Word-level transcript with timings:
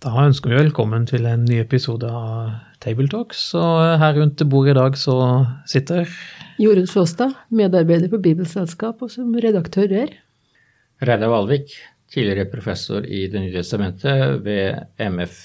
Da 0.00 0.14
ønsker 0.16 0.48
vi 0.48 0.56
velkommen 0.56 1.02
til 1.04 1.26
en 1.28 1.42
ny 1.44 1.58
episode 1.60 2.08
av 2.08 2.54
Tabletalks. 2.80 3.42
Og 3.52 3.98
her 4.00 4.14
rundt 4.16 4.40
bordet 4.48 4.72
i 4.72 4.76
dag 4.78 4.94
så 4.96 5.16
sitter 5.68 6.08
Jorunn 6.56 6.88
Sjåstad, 6.88 7.34
medarbeider 7.52 8.08
på 8.08 8.20
Bibelselskap 8.24 9.02
og 9.04 9.10
som 9.12 9.34
redaktør 9.44 9.92
her. 9.92 10.14
Reidar 11.04 11.28
Valvik, 11.28 11.74
tidligere 12.08 12.48
professor 12.48 13.04
i 13.04 13.26
Det 13.28 13.42
nye 13.44 13.52
testamentet 13.58 14.40
ved 14.46 14.80
MF 14.96 15.36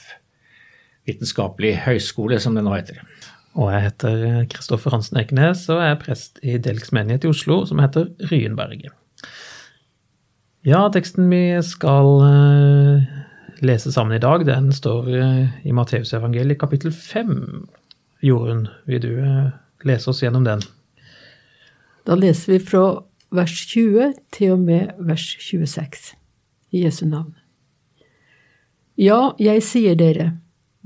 Vitenskapelig 1.04 1.74
høgskole, 1.84 2.40
som 2.40 2.56
det 2.56 2.64
nå 2.64 2.78
heter. 2.78 3.04
Og 3.60 3.74
jeg 3.76 3.90
heter 3.90 4.24
Kristoffer 4.56 4.96
Hansen 4.96 5.20
Ekenes 5.20 5.68
og 5.68 5.84
er 5.84 6.00
prest 6.00 6.40
i 6.40 6.56
Delks 6.56 6.96
menighet 6.96 7.28
i 7.28 7.34
Oslo, 7.36 7.66
som 7.68 7.84
heter 7.84 8.08
Ryenberget. 8.32 8.96
Ja, 10.66 10.88
teksten 10.96 11.28
vi 11.30 11.44
skal 11.62 12.08
eh, 12.32 13.15
lese 13.62 13.92
sammen 13.92 14.18
i 14.18 14.20
dag, 14.20 14.46
den 14.46 14.72
står 14.74 15.10
eh, 15.16 15.68
i 15.68 15.74
Matteusevangeliet 15.76 16.60
kapittel 16.60 16.92
5. 16.92 17.68
Jorunn, 18.26 18.68
vil 18.90 19.02
du 19.04 19.12
eh, 19.22 19.54
lese 19.88 20.10
oss 20.12 20.24
gjennom 20.24 20.46
den? 20.48 20.64
Da 22.06 22.18
leser 22.20 22.56
vi 22.56 22.60
fra 22.64 22.86
vers 23.36 23.56
20 23.72 24.14
til 24.36 24.56
og 24.56 24.66
med 24.68 24.94
vers 25.00 25.26
26 25.42 26.14
i 26.76 26.84
Jesu 26.86 27.06
navn. 27.08 27.34
Ja, 28.96 29.34
jeg 29.42 29.64
sier 29.68 29.96
dere, 30.00 30.32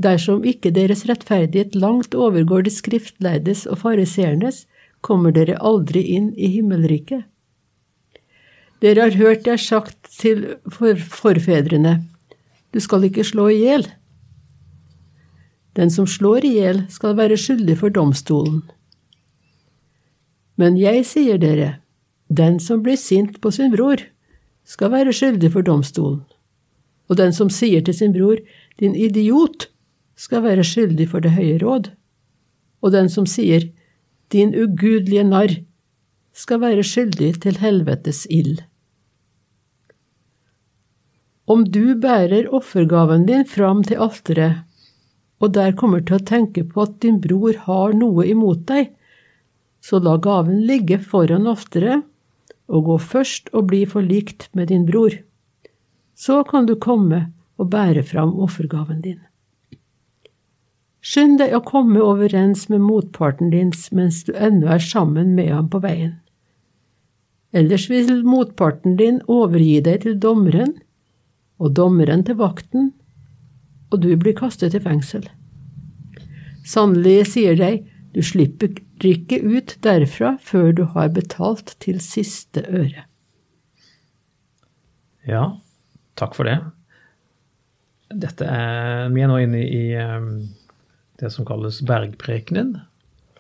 dersom 0.02 0.46
ikke 0.48 0.72
deres 0.74 1.06
rettferdighet 1.10 1.76
langt 1.78 2.16
overgår 2.18 2.66
de 2.66 2.74
skriftlærdes 2.74 3.68
og 3.70 3.84
fariseernes, 3.84 4.66
kommer 5.06 5.32
dere 5.32 5.60
aldri 5.64 6.02
inn 6.16 6.32
i 6.36 6.50
himmelriket. 6.56 7.28
Dere 8.80 9.08
har 9.08 9.18
hørt 9.20 9.44
det 9.46 9.58
er 9.58 9.62
sagt 9.62 10.10
til 10.16 10.46
forfedrene, 10.72 12.00
du 12.74 12.80
skal 12.80 13.06
ikke 13.08 13.26
slå 13.26 13.50
i 13.50 13.62
hjel. 13.64 13.88
Den 15.78 15.92
som 15.94 16.08
slår 16.08 16.46
i 16.46 16.54
hjel, 16.58 16.84
skal 16.90 17.16
være 17.18 17.38
skyldig 17.40 17.78
for 17.80 17.94
domstolen. 17.94 18.64
Men 20.60 20.76
jeg 20.78 21.06
sier 21.08 21.40
dere, 21.40 21.80
den 22.28 22.60
som 22.60 22.84
blir 22.84 23.00
sint 23.00 23.40
på 23.42 23.52
sin 23.56 23.72
bror, 23.74 24.02
skal 24.68 24.92
være 24.92 25.14
skyldig 25.16 25.54
for 25.54 25.66
domstolen. 25.66 26.22
Og 27.10 27.18
den 27.18 27.34
som 27.34 27.50
sier 27.50 27.82
til 27.82 27.96
sin 27.96 28.14
bror, 28.14 28.38
din 28.80 28.94
idiot, 28.96 29.70
skal 30.20 30.44
være 30.44 30.66
skyldig 30.68 31.08
for 31.10 31.24
det 31.24 31.32
høye 31.38 31.58
råd. 31.64 31.90
Og 32.84 32.94
den 32.94 33.10
som 33.10 33.26
sier, 33.26 33.70
din 34.30 34.54
ugudelige 34.54 35.24
narr, 35.26 35.56
skal 36.36 36.62
være 36.62 36.84
skyldig 36.86 37.32
til 37.42 37.58
helvetes 37.58 38.28
ild. 38.30 38.60
Om 41.50 41.64
du 41.74 41.96
bærer 41.98 42.50
offergaven 42.54 43.26
din 43.26 43.46
fram 43.50 43.82
til 43.84 44.02
alteret, 44.06 44.66
og 45.42 45.54
der 45.56 45.74
kommer 45.78 46.04
til 46.06 46.20
å 46.20 46.26
tenke 46.32 46.62
på 46.68 46.84
at 46.84 47.00
din 47.02 47.18
bror 47.24 47.56
har 47.66 47.96
noe 47.98 48.28
imot 48.30 48.68
deg, 48.70 48.92
så 49.82 49.98
la 50.04 50.18
gaven 50.22 50.62
ligge 50.68 51.00
foran 51.02 51.48
alteret, 51.50 52.04
og 52.70 52.86
gå 52.86 52.98
først 53.02 53.50
og 53.56 53.66
bli 53.72 53.82
forlikt 53.90 54.50
med 54.54 54.70
din 54.70 54.86
bror. 54.86 55.16
Så 56.14 56.44
kan 56.46 56.68
du 56.70 56.76
komme 56.76 57.32
og 57.58 57.72
bære 57.74 58.04
fram 58.06 58.36
offergaven 58.44 59.00
din. 59.02 59.18
Skynd 61.02 61.40
deg 61.40 61.56
å 61.56 61.64
komme 61.66 62.02
overens 62.04 62.68
med 62.70 62.84
motparten 62.84 63.50
din 63.54 63.72
mens 63.96 64.22
du 64.28 64.34
ennå 64.36 64.68
er 64.76 64.84
sammen 64.84 65.32
med 65.34 65.50
ham 65.56 65.72
på 65.72 65.82
veien. 65.82 66.20
Ellers 67.56 67.88
vil 67.90 68.22
motparten 68.28 69.00
din 69.00 69.24
overgi 69.26 69.80
deg 69.82 70.04
til 70.04 70.20
dommeren, 70.22 70.76
og 71.60 71.76
dommeren 71.76 72.24
til 72.26 72.40
vakten, 72.40 72.94
og 73.90 74.02
du 74.04 74.12
blir 74.20 74.36
kastet 74.38 74.76
i 74.78 74.82
fengsel. 74.84 75.26
Sannelig, 76.68 77.32
sier 77.34 77.58
deg, 77.60 77.86
du 78.14 78.22
slipper 78.26 78.74
ikke 79.06 79.40
ut 79.46 79.76
derfra 79.86 80.36
før 80.44 80.74
du 80.76 80.84
har 80.96 81.12
betalt 81.16 81.76
til 81.84 82.02
siste 82.04 82.64
øre. 82.68 83.06
Ja, 85.30 85.44
takk 86.20 86.36
for 86.38 86.50
det. 86.50 86.58
Dette 88.10 88.46
er, 88.46 89.10
Vi 89.14 89.22
er 89.22 89.30
nå 89.30 89.38
inne 89.44 89.62
i 89.62 89.84
um, 90.02 90.50
det 91.22 91.30
som 91.34 91.46
kalles 91.46 91.82
bergprekenen. 91.86 92.80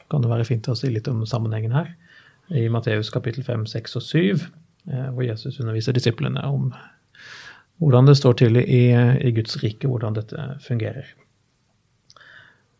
Kan 0.09 0.21
det 0.21 0.29
være 0.29 0.45
fint 0.45 0.67
å 0.69 0.77
si 0.77 0.91
litt 0.91 1.07
om 1.09 1.25
sammenhengen 1.25 1.73
her? 1.73 1.89
I 2.49 2.67
Matteus 2.69 3.11
kapittel 3.13 3.45
5, 3.45 3.65
6 3.69 3.97
og 3.99 4.05
7, 4.05 4.45
eh, 4.89 5.09
hvor 5.13 5.21
Jesus 5.21 5.59
underviser 5.61 5.93
disiplene 5.93 6.41
om 6.49 6.71
hvordan 7.79 8.09
det 8.09 8.17
står 8.19 8.33
til 8.41 8.59
i, 8.59 8.83
i 8.91 9.31
Guds 9.35 9.55
rike, 9.63 9.87
hvordan 9.87 10.17
dette 10.17 10.49
fungerer. 10.65 11.07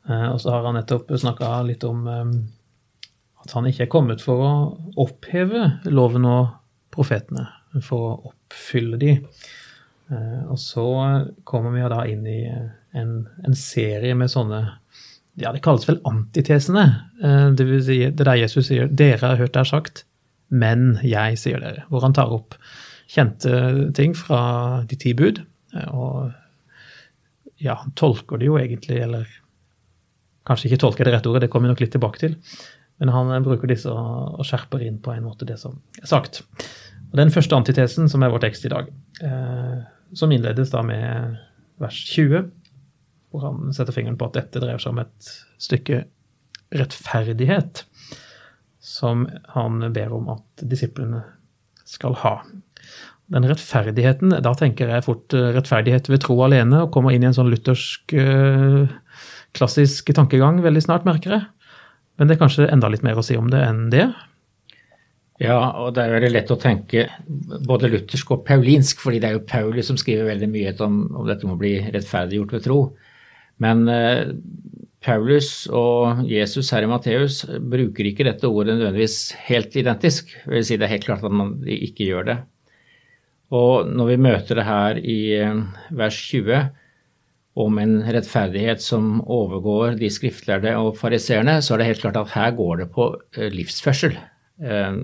Eh, 0.10 0.28
og 0.32 0.42
så 0.42 0.54
har 0.54 0.66
han 0.68 0.78
nettopp 0.80 1.12
snakka 1.22 1.52
litt 1.68 1.86
om 1.88 2.08
eh, 2.10 2.34
at 3.44 3.56
han 3.56 3.70
ikke 3.70 3.86
er 3.86 3.94
kommet 3.94 4.24
for 4.24 4.44
å 4.44 4.52
oppheve 5.00 5.70
loven 5.90 6.28
og 6.28 6.52
profetene, 6.94 7.48
for 7.86 8.10
å 8.10 8.34
oppfylle 8.34 9.00
de. 9.02 9.16
Eh, 10.10 10.42
og 10.50 10.60
så 10.62 10.90
kommer 11.48 11.76
vi 11.76 11.88
da 11.94 12.04
inn 12.10 12.28
i 12.28 12.42
en, 12.50 13.16
en 13.46 13.58
serie 13.58 14.18
med 14.18 14.32
sånne 14.32 14.64
ja, 15.40 15.54
Det 15.56 15.62
kalles 15.64 15.86
vel 15.88 16.02
antitesene. 16.10 16.82
Det 17.56 17.64
vil 17.64 17.84
si 17.86 18.00
det 18.10 18.26
der 18.28 18.36
Jesus 18.36 18.66
sier 18.68 18.90
'Dere 18.92 19.22
har 19.22 19.38
hørt 19.40 19.54
det 19.56 19.62
er 19.62 19.70
sagt, 19.70 20.02
men 20.52 20.98
jeg 21.06 21.38
sier 21.40 21.62
dere'. 21.64 21.86
Hvor 21.88 22.04
han 22.04 22.16
tar 22.18 22.34
opp 22.36 22.58
kjente 23.10 23.54
ting 23.98 24.16
fra 24.18 24.42
de 24.90 24.98
ti 25.00 25.16
bud. 25.18 25.42
Og 25.90 26.30
ja, 27.60 27.76
han 27.82 27.94
tolker 28.00 28.40
det 28.40 28.50
jo 28.50 28.58
egentlig, 28.60 29.00
eller 29.04 29.30
kanskje 30.48 30.70
ikke 30.70 30.84
tolker 30.86 31.08
det 31.08 31.16
rette 31.18 31.30
ordet, 31.30 31.46
det 31.46 31.54
kommer 31.54 31.68
vi 31.68 31.74
nok 31.74 31.84
litt 31.84 31.96
tilbake 31.96 32.22
til. 32.22 32.38
Men 33.00 33.14
han 33.16 33.32
bruker 33.46 33.70
disse 33.72 33.92
og 33.92 34.44
skjerper 34.48 34.84
inn 34.84 35.00
på 35.04 35.14
en 35.14 35.26
måte 35.28 35.48
det 35.48 35.60
som 35.62 35.78
er 36.02 36.10
sagt. 36.10 36.42
Og 37.10 37.18
Den 37.18 37.32
første 37.34 37.56
antitesen, 37.56 38.10
som 38.12 38.24
er 38.24 38.32
vår 38.34 38.44
tekst 38.46 38.68
i 38.68 38.72
dag, 38.74 38.90
eh, 39.24 39.78
som 40.14 40.32
innledes 40.32 40.74
da 40.74 40.84
med 40.86 41.38
vers 41.80 42.00
20, 42.12 42.50
hvor 43.30 43.46
han 43.46 43.74
setter 43.74 43.96
fingeren 43.96 44.18
på 44.20 44.28
at 44.30 44.38
dette 44.38 44.62
dreier 44.62 44.82
seg 44.82 44.94
om 44.94 45.04
et 45.04 45.32
stykke 45.62 46.04
rettferdighet, 46.76 47.84
som 48.80 49.28
han 49.56 49.82
ber 49.94 50.14
om 50.16 50.30
at 50.34 50.66
disiplene 50.70 51.24
skal 51.90 52.18
ha. 52.22 52.40
Den 53.30 53.46
rettferdigheten, 53.46 54.34
da 54.42 54.54
tenker 54.58 54.90
jeg 54.90 55.06
fort 55.06 55.36
eh, 55.38 55.52
rettferdighet 55.54 56.10
ved 56.10 56.24
tro 56.24 56.40
alene, 56.46 56.86
og 56.86 56.94
kommer 56.96 57.14
inn 57.14 57.26
i 57.26 57.30
en 57.30 57.36
sånn 57.38 57.52
luthersk, 57.52 58.16
eh, 58.18 58.90
klassisk 59.58 60.10
tankegang 60.18 60.64
veldig 60.66 60.82
snart, 60.86 61.06
merker 61.06 61.38
jeg. 61.38 61.46
Men 62.18 62.30
det 62.30 62.36
er 62.36 62.42
kanskje 62.42 62.68
enda 62.74 62.90
litt 62.92 63.06
mer 63.06 63.20
å 63.20 63.26
si 63.26 63.38
om 63.40 63.52
det 63.52 63.62
enn 63.64 63.86
det? 63.94 64.08
Ja, 65.40 65.60
og 65.80 65.94
det 65.96 66.04
er 66.04 66.18
veldig 66.18 66.34
lett 66.34 66.50
å 66.52 66.60
tenke 66.60 67.06
både 67.70 67.88
luthersk 67.94 68.34
og 68.36 68.44
paulinsk, 68.48 69.00
fordi 69.00 69.22
det 69.24 69.30
er 69.30 69.38
jo 69.38 69.46
Paulus 69.48 69.88
som 69.88 70.00
skriver 70.00 70.28
veldig 70.28 70.50
mye 70.52 70.74
om, 70.84 71.00
om 71.22 71.30
dette 71.30 71.48
med 71.48 71.56
å 71.56 71.62
bli 71.62 71.78
rettferdiggjort 71.86 72.58
ved 72.58 72.66
tro. 72.66 72.80
Men 73.64 73.86
eh, 73.94 74.34
Paulus 75.06 75.64
og 75.72 76.26
Jesus 76.28 76.74
her 76.76 76.84
i 76.84 76.90
Matteus 76.92 77.46
bruker 77.48 78.10
ikke 78.10 78.26
dette 78.28 78.50
ordet 78.52 78.76
nødvendigvis 78.76 79.30
helt 79.48 79.78
identisk. 79.80 80.34
Jeg 80.44 80.52
vil 80.58 80.66
si 80.68 80.80
det 80.80 80.90
er 80.90 80.98
helt 80.98 81.08
klart 81.08 81.24
at 81.24 81.36
man 81.36 81.56
ikke 81.64 82.10
gjør 82.10 82.28
det. 82.34 82.38
Og 83.56 83.90
når 83.90 84.12
vi 84.12 84.20
møter 84.22 84.60
det 84.60 84.66
her 84.68 85.00
i 85.02 85.20
eh, 85.40 85.62
vers 85.98 86.18
20 86.30 86.68
om 87.60 87.80
en 87.82 87.96
rettferdighet 88.06 88.84
som 88.84 89.24
overgår 89.26 89.98
de 90.00 90.12
skriftlærde 90.14 90.76
og 90.80 90.94
fariseerne, 91.00 91.58
så 91.66 91.74
er 91.74 91.82
det 91.82 91.90
helt 91.90 92.04
klart 92.04 92.20
at 92.22 92.36
her 92.36 92.54
går 92.58 92.84
det 92.84 92.92
på 92.94 93.10
eh, 93.38 93.50
livsførsel. 93.54 94.14
Eh, 94.62 95.00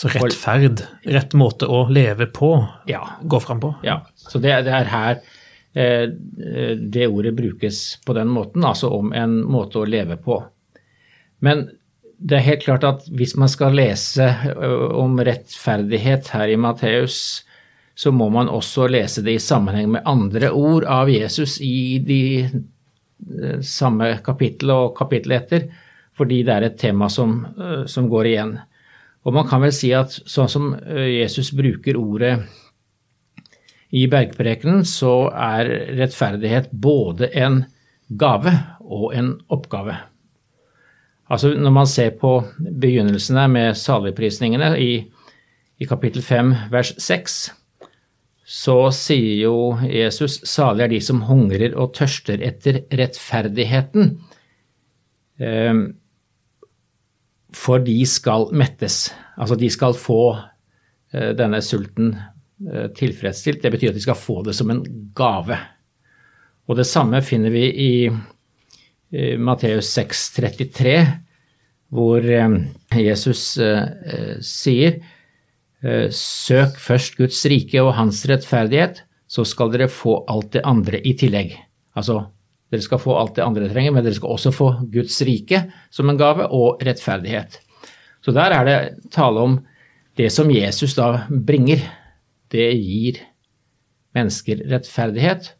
så 0.00 0.08
rettferd, 0.14 0.80
rett 1.12 1.36
måte 1.36 1.68
å 1.68 1.82
leve 1.92 2.30
på, 2.32 2.54
ja. 2.88 3.02
gå 3.20 3.40
fram 3.42 3.60
på? 3.60 3.74
Ja. 3.84 4.00
Så 4.16 4.40
det, 4.40 4.54
det 4.68 4.74
er 4.74 4.90
her 4.90 5.22
det 5.70 7.04
ordet 7.06 7.30
brukes 7.38 7.76
på 8.02 8.14
den 8.16 8.26
måten, 8.34 8.64
altså 8.66 8.88
om 8.90 9.12
en 9.14 9.36
måte 9.46 9.78
å 9.78 9.86
leve 9.86 10.16
på. 10.18 10.40
Men 11.46 11.68
det 12.18 12.40
er 12.40 12.46
helt 12.48 12.64
klart 12.64 12.86
at 12.88 13.04
hvis 13.14 13.36
man 13.38 13.52
skal 13.52 13.76
lese 13.78 14.26
om 14.98 15.14
rettferdighet 15.22 16.32
her 16.34 16.50
i 16.50 16.58
Matteus, 16.58 17.20
så 18.00 18.12
må 18.16 18.30
man 18.32 18.48
også 18.48 18.86
lese 18.88 19.20
det 19.20 19.34
i 19.36 19.42
sammenheng 19.44 19.90
med 19.92 20.06
andre 20.08 20.48
ord 20.56 20.86
av 20.88 21.10
Jesus 21.12 21.58
i 21.60 21.98
de 22.00 22.22
eh, 22.46 23.58
samme 23.60 24.14
kapittel 24.24 24.72
og 24.72 24.94
kapittel 24.96 25.34
etter, 25.36 25.66
fordi 26.16 26.38
det 26.46 26.54
er 26.54 26.68
et 26.70 26.78
tema 26.80 27.10
som, 27.12 27.42
eh, 27.60 27.82
som 27.84 28.08
går 28.08 28.30
igjen. 28.30 28.54
Og 29.28 29.36
man 29.36 29.44
kan 29.50 29.60
vel 29.60 29.74
si 29.76 29.92
at 29.92 30.16
sånn 30.16 30.48
som 30.48 30.72
eh, 30.78 31.10
Jesus 31.18 31.52
bruker 31.52 32.00
ordet 32.00 32.38
i 33.92 34.06
bergprekenen, 34.08 34.80
så 34.88 35.28
er 35.28 35.68
rettferdighet 36.00 36.72
både 36.72 37.28
en 37.36 37.66
gave 38.08 38.56
og 38.80 39.12
en 39.12 39.34
oppgave. 39.52 40.00
Altså 41.30 41.52
Når 41.52 41.78
man 41.82 41.86
ser 41.86 42.16
på 42.16 42.38
begynnelsene 42.58 43.44
med 43.52 43.76
saligprisningene 43.76 44.72
i, 44.80 44.92
i 45.76 45.86
kapittel 45.86 46.24
5 46.24 46.54
vers 46.72 46.96
6, 46.96 47.40
så 48.50 48.88
sier 48.94 49.44
jo 49.44 49.54
Jesus 49.86 50.40
salig 50.48 50.88
er 50.88 50.90
de 50.90 50.98
som 51.04 51.22
hungrer 51.28 51.76
og 51.78 51.92
tørster 51.94 52.40
etter 52.42 52.80
rettferdigheten, 52.98 54.16
eh, 55.38 55.82
for 57.54 57.84
de 57.86 57.98
skal 58.10 58.48
mettes. 58.50 59.04
Altså 59.38 59.58
de 59.58 59.70
skal 59.70 59.94
få 59.98 60.22
eh, 60.34 61.30
denne 61.38 61.60
sulten 61.62 62.10
eh, 62.18 62.88
tilfredsstilt. 62.96 63.62
Det 63.62 63.70
betyr 63.76 63.92
at 63.92 64.00
de 64.00 64.02
skal 64.02 64.18
få 64.18 64.40
det 64.46 64.56
som 64.58 64.74
en 64.74 64.82
gave. 65.14 65.60
Og 66.66 66.78
det 66.78 66.88
samme 66.90 67.22
finner 67.26 67.54
vi 67.54 67.64
i 67.70 67.92
Matteus 69.42 69.88
6, 69.90 70.18
33, 70.36 70.92
hvor 71.90 72.22
Jesus 72.94 73.40
sier 74.46 75.00
søk 75.80 76.76
først 76.76 77.16
Guds 77.16 77.40
rike 77.48 77.80
og 77.80 77.94
hans 77.96 78.24
rettferdighet, 78.28 79.00
så 79.30 79.46
skal 79.46 79.70
dere 79.72 79.88
få 79.88 80.18
alt 80.28 80.52
det 80.56 80.64
andre 80.66 81.00
i 81.06 81.14
tillegg. 81.16 81.54
Altså, 81.96 82.18
dere 82.70 82.84
skal 82.84 83.00
få 83.02 83.16
alt 83.18 83.36
det 83.38 83.44
andre 83.46 83.64
dere 83.64 83.74
trenger, 83.74 83.94
men 83.94 84.04
dere 84.04 84.18
skal 84.18 84.34
også 84.34 84.52
få 84.54 84.70
Guds 84.92 85.16
rike 85.26 85.64
som 85.94 86.10
en 86.10 86.18
gave, 86.20 86.46
og 86.50 86.82
rettferdighet. 86.84 87.60
Så 88.20 88.34
der 88.36 88.52
er 88.54 88.66
det 88.68 88.78
tale 89.14 89.46
om 89.46 89.56
det 90.18 90.28
som 90.34 90.50
Jesus 90.52 90.94
da 90.98 91.24
bringer. 91.30 91.82
Det 92.52 92.68
gir 92.76 93.22
mennesker 94.16 94.64
rettferdighet. 94.70 95.54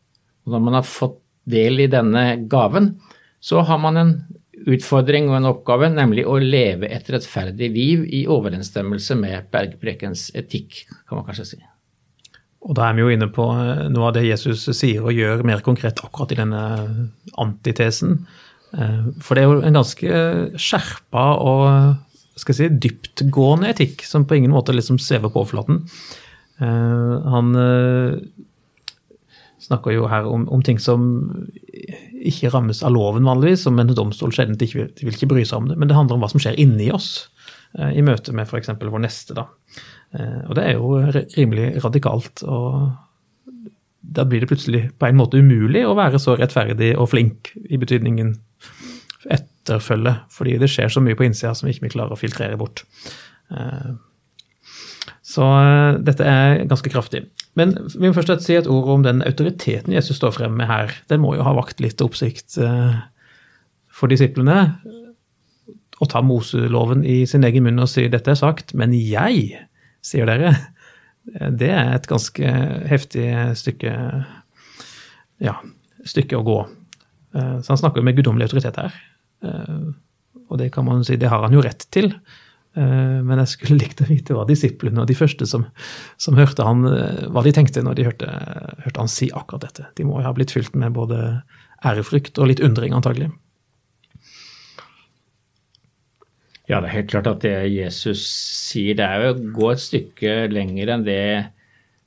Og 0.44 0.54
når 0.54 0.64
man 0.66 0.78
har 0.80 0.86
fått 0.86 1.20
del 1.50 1.86
i 1.86 1.90
denne 1.90 2.24
gaven, 2.50 2.92
så 3.40 3.62
har 3.64 3.80
man 3.80 3.96
en 3.96 4.12
utfordring 4.68 5.30
og 5.30 5.38
en 5.38 5.50
oppgave, 5.52 5.88
nemlig 5.92 6.26
å 6.28 6.36
leve 6.42 6.90
et 6.92 7.08
rettferdig 7.12 7.70
liv 7.72 8.04
i 8.04 8.26
overensstemmelse 8.30 9.16
med 9.20 9.48
bergprekens 9.52 10.28
etikk, 10.36 10.84
kan 11.08 11.20
man 11.20 11.28
kanskje 11.28 11.52
si. 11.54 11.60
Og 12.60 12.76
da 12.76 12.90
er 12.90 12.96
vi 12.96 13.04
jo 13.04 13.12
inne 13.14 13.30
på 13.32 13.46
eh, 13.56 13.86
noe 13.92 14.10
av 14.10 14.16
det 14.18 14.26
Jesus 14.26 14.66
sier 14.76 15.06
og 15.06 15.16
gjør 15.16 15.44
mer 15.48 15.64
konkret 15.64 16.02
akkurat 16.04 16.34
i 16.34 16.40
denne 16.42 16.62
antitesen. 17.40 18.18
Eh, 18.76 19.08
for 19.24 19.36
det 19.36 19.44
er 19.44 19.48
jo 19.48 19.62
en 19.64 19.80
ganske 19.80 20.20
skjerpa 20.60 21.24
og 21.40 21.64
skal 22.40 22.54
jeg 22.54 22.58
si, 22.60 22.80
dyptgående 22.84 23.72
etikk 23.72 24.04
som 24.08 24.26
på 24.28 24.36
ingen 24.36 24.52
måte 24.52 24.76
liksom 24.76 25.00
svever 25.00 25.32
på 25.32 25.42
overflaten. 25.42 25.82
Eh, 26.60 27.32
han 27.32 27.56
snakker 29.60 29.94
jo 29.94 30.06
her 30.08 30.28
om, 30.28 30.46
om, 30.52 30.62
ting 30.64 30.80
som 30.80 31.02
ikke 32.20 32.50
rammes 32.52 32.82
av 32.84 32.92
loven 32.94 33.26
vanligvis, 33.26 33.64
som 33.66 33.78
en 33.80 33.92
domstol 33.96 34.32
sjelden 34.34 34.58
ikke 34.60 34.84
vil, 34.84 35.14
ikke 35.14 35.30
bry 35.30 35.44
seg 35.46 35.62
om 35.62 35.70
det. 35.70 35.78
Men 35.80 35.90
det 35.90 35.96
handler 35.96 36.18
om 36.18 36.24
hva 36.24 36.30
som 36.32 36.42
skjer 36.42 36.58
inni 36.60 36.90
oss 36.94 37.28
eh, 37.78 37.96
i 37.96 38.04
møte 38.04 38.34
med 38.36 38.48
f.eks. 38.48 38.72
vår 38.80 39.04
neste. 39.04 39.36
da. 39.38 39.46
Eh, 40.16 40.42
og 40.48 40.58
det 40.58 40.66
er 40.66 40.76
jo 40.76 40.98
rimelig 41.36 41.70
radikalt. 41.84 42.44
og 42.44 42.90
Da 44.00 44.26
blir 44.28 44.44
det 44.44 44.50
plutselig 44.50 44.84
på 44.98 45.08
en 45.08 45.20
måte 45.20 45.40
umulig 45.40 45.86
å 45.86 45.96
være 45.98 46.20
så 46.22 46.36
rettferdig 46.38 46.92
og 46.96 47.10
flink 47.14 47.52
i 47.68 47.80
betydningen 47.80 48.36
etterfølge, 49.30 50.14
fordi 50.32 50.56
det 50.60 50.70
skjer 50.72 50.92
så 50.92 51.02
mye 51.04 51.16
på 51.18 51.26
innsida 51.26 51.52
som 51.56 51.68
vi 51.68 51.76
ikke 51.76 51.92
klarer 51.92 52.16
å 52.16 52.20
filtrere 52.20 52.58
bort. 52.60 52.84
Eh, 53.52 53.92
så 55.30 55.46
dette 56.02 56.26
er 56.26 56.64
ganske 56.68 56.90
kraftig. 56.90 57.28
Men 57.58 57.74
vi 57.96 58.06
må 58.06 58.14
først 58.14 58.44
si 58.46 58.54
et 58.54 58.68
ord 58.70 58.88
om 58.94 59.04
den 59.04 59.24
autoriteten 59.26 59.94
Jesus 59.94 60.20
står 60.20 60.36
frem 60.36 60.54
med 60.58 60.70
her. 60.70 60.92
Den 61.10 61.22
må 61.24 61.34
jo 61.34 61.46
ha 61.46 61.54
vakt 61.56 61.82
litt 61.82 62.02
oppsikt 62.04 62.58
uh, 62.62 63.00
for 63.90 64.12
disiplene. 64.12 64.58
Å 66.00 66.08
ta 66.08 66.22
Moseloven 66.24 67.02
i 67.04 67.24
sin 67.28 67.44
egen 67.44 67.66
munn 67.66 67.82
og 67.82 67.90
si 67.90 68.06
'dette 68.08 68.32
er 68.32 68.38
sagt', 68.38 68.74
men 68.78 68.94
jeg, 68.96 69.66
sier 70.00 70.30
dere. 70.30 70.54
Det 71.30 71.68
er 71.68 71.90
et 71.94 72.06
ganske 72.08 72.52
heftig 72.88 73.26
stykke, 73.58 73.90
ja, 75.44 75.58
stykke 76.08 76.38
å 76.38 76.46
gå. 76.46 76.60
Uh, 77.36 77.58
så 77.60 77.74
han 77.74 77.82
snakker 77.82 78.06
med 78.06 78.16
guddommelig 78.16 78.48
autoritet 78.48 78.78
her. 78.80 78.94
Og 80.50 80.58
det 80.58 80.70
kan 80.74 80.84
man 80.84 81.04
si, 81.06 81.16
det 81.16 81.30
har 81.30 81.44
han 81.44 81.54
jo 81.54 81.62
rett 81.64 81.86
til. 81.94 82.10
Eh, 82.78 83.18
men 83.26 83.40
jeg 83.42 83.52
skulle 83.54 83.80
likt 83.82 84.02
å 84.02 84.08
vite 84.08 84.36
hva 84.36 84.46
disiplene 84.48 85.02
og 85.02 85.10
de 85.10 85.18
første 85.18 85.48
som, 85.48 85.66
som 86.22 86.38
hørte 86.38 86.66
han, 86.66 86.86
eh, 86.86 87.26
hva 87.32 87.42
de 87.46 87.54
tenkte 87.56 87.82
når 87.82 87.98
de 87.98 88.08
hørte, 88.10 88.32
hørte, 88.84 88.98
han 89.00 89.10
si 89.10 89.30
akkurat 89.34 89.66
dette. 89.66 89.88
De 89.98 90.06
må 90.06 90.20
jo 90.20 90.28
ha 90.28 90.34
blitt 90.36 90.54
fylt 90.54 90.76
med 90.78 90.94
både 90.96 91.40
ærefrykt 91.86 92.38
og 92.38 92.50
litt 92.50 92.62
undring, 92.62 92.94
antagelig. 92.94 93.30
Ja, 96.70 96.78
det 96.78 96.90
er 96.90 97.00
helt 97.00 97.10
klart 97.10 97.26
at 97.26 97.40
det 97.42 97.56
Jesus 97.72 98.22
sier, 98.30 98.94
det 98.94 99.02
er 99.02 99.24
jo 99.24 99.30
å 99.32 99.40
gå 99.56 99.72
et 99.72 99.82
stykke 99.82 100.34
lenger 100.52 100.92
enn 100.94 101.06
det 101.08 101.24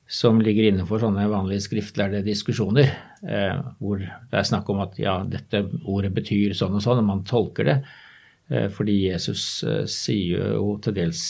som 0.08 0.38
ligger 0.40 0.70
innenfor 0.70 1.02
sånne 1.02 1.26
vanlige 1.28 1.64
skriftlærde 1.66 2.22
diskusjoner, 2.24 2.88
eh, 3.28 3.60
hvor 3.80 4.00
det 4.00 4.38
er 4.38 4.48
snakk 4.48 4.68
om 4.72 4.80
at 4.84 4.96
ja, 5.00 5.18
dette 5.28 5.64
ordet 5.90 6.12
betyr 6.16 6.54
sånn 6.56 6.76
og 6.78 6.84
sånn, 6.84 7.02
og 7.02 7.08
man 7.08 7.22
tolker 7.28 7.68
det. 7.68 7.76
Eh, 8.52 8.68
fordi 8.72 8.96
Jesus 9.08 9.64
eh, 9.64 9.84
sier 9.88 10.56
jo 10.58 10.74
til 10.84 10.96
dels 10.96 11.22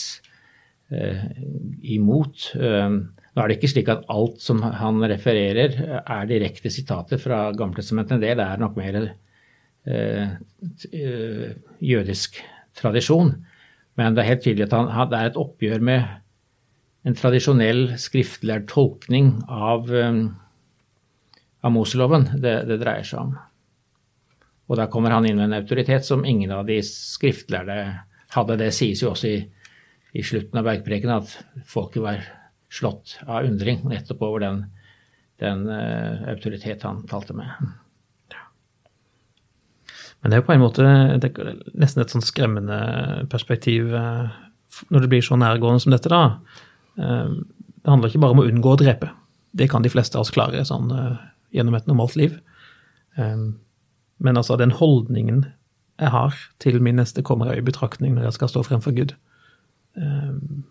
eh, 0.91 1.27
imot. 1.95 2.49
Nå 2.55 3.43
er 3.43 3.51
det 3.51 3.59
ikke 3.59 3.71
slik 3.71 3.91
at 3.93 4.07
alt 4.13 4.43
som 4.43 4.63
han 4.63 5.03
refererer 5.11 5.79
er 6.01 6.29
direkte 6.31 6.71
sitater 6.71 7.19
fra 7.23 7.49
Gammeltestamentet. 7.55 8.17
En 8.17 8.23
del 8.23 8.43
er 8.43 8.61
nok 8.63 8.79
mer 8.79 9.01
jødisk 11.85 12.39
tradisjon. 12.79 13.35
Men 13.99 14.15
det 14.15 14.23
er 14.23 14.31
helt 14.31 14.45
tydelig 14.47 14.69
at 14.69 14.77
han, 14.79 15.11
det 15.11 15.19
er 15.19 15.33
et 15.33 15.41
oppgjør 15.43 15.83
med 15.85 16.07
en 17.05 17.19
tradisjonell 17.19 17.83
skriftlært 18.01 18.71
tolkning 18.71 19.35
av, 19.51 19.91
av 19.93 21.75
Moseloven 21.75 22.31
det, 22.39 22.55
det 22.71 22.79
dreier 22.81 23.05
seg 23.07 23.27
om. 23.27 23.35
Og 24.69 24.79
da 24.81 24.87
kommer 24.91 25.13
han 25.13 25.27
inn 25.29 25.37
med 25.37 25.51
en 25.51 25.59
autoritet 25.59 26.07
som 26.07 26.25
ingen 26.25 26.53
av 26.55 26.65
de 26.69 26.79
skriftlærde 26.87 27.79
hadde. 28.35 28.59
Det 28.61 28.71
sies 28.75 29.03
jo 29.03 29.13
også 29.13 29.29
i, 29.29 29.39
i 30.17 30.25
slutten 30.25 30.61
av 30.61 30.69
bergpreken 30.69 31.13
at 31.19 31.35
folket 31.69 32.05
var 32.05 32.23
slått 32.73 33.19
av 33.27 33.47
undring 33.47 33.85
nettopp 33.87 34.23
over 34.25 34.43
den, 34.43 34.63
den 35.43 35.67
uh, 35.69 36.25
autoritet 36.33 36.83
han 36.87 37.05
talte 37.11 37.37
med. 37.37 37.51
Men 40.23 40.33
det 40.33 40.39
er 40.39 40.41
jo 40.41 40.47
på 40.49 40.55
en 40.55 40.63
måte 40.63 40.85
nesten 41.77 42.01
et 42.01 42.15
sånn 42.15 42.25
skremmende 42.25 42.79
perspektiv 43.31 43.93
uh, 43.93 44.33
når 44.89 45.05
det 45.05 45.11
blir 45.13 45.23
så 45.23 45.37
nærgående 45.39 45.85
som 45.85 45.93
dette, 45.93 46.11
da. 46.11 46.41
Uh, 46.97 47.37
det 47.85 47.93
handler 47.93 48.11
ikke 48.11 48.25
bare 48.25 48.35
om 48.39 48.41
å 48.41 48.49
unngå 48.49 48.73
å 48.73 48.81
drepe. 48.81 49.13
Det 49.55 49.69
kan 49.71 49.85
de 49.85 49.93
fleste 49.93 50.17
av 50.17 50.25
oss 50.25 50.33
klare 50.35 50.65
sånn, 50.67 50.89
gjennom 51.55 51.77
et 51.77 51.87
normalt 51.87 52.17
liv. 52.19 52.33
Men 54.25 54.41
altså 54.41 54.57
den 54.61 54.73
holdningen 54.75 55.45
jeg 56.01 56.11
har 56.11 56.35
til 56.63 56.81
min 56.83 56.99
neste, 56.99 57.23
kommer 57.23 57.53
jeg 57.53 57.63
i 57.63 57.67
betraktning 57.69 58.17
når 58.17 58.29
jeg 58.29 58.39
skal 58.39 58.51
stå 58.51 58.65
fremfor 58.67 58.95
Gud. 58.97 59.15
Ehm, 60.01 60.65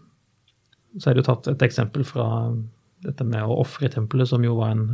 så 0.99 1.09
er 1.09 1.15
det 1.15 1.23
jo 1.23 1.29
tatt 1.29 1.47
et 1.51 1.65
eksempel 1.65 2.03
fra 2.07 2.25
dette 3.03 3.25
med 3.27 3.45
å 3.45 3.61
ofre 3.61 3.89
tempelet, 3.91 4.29
som 4.29 4.43
jo 4.45 4.57
var 4.59 4.75
en 4.75 4.85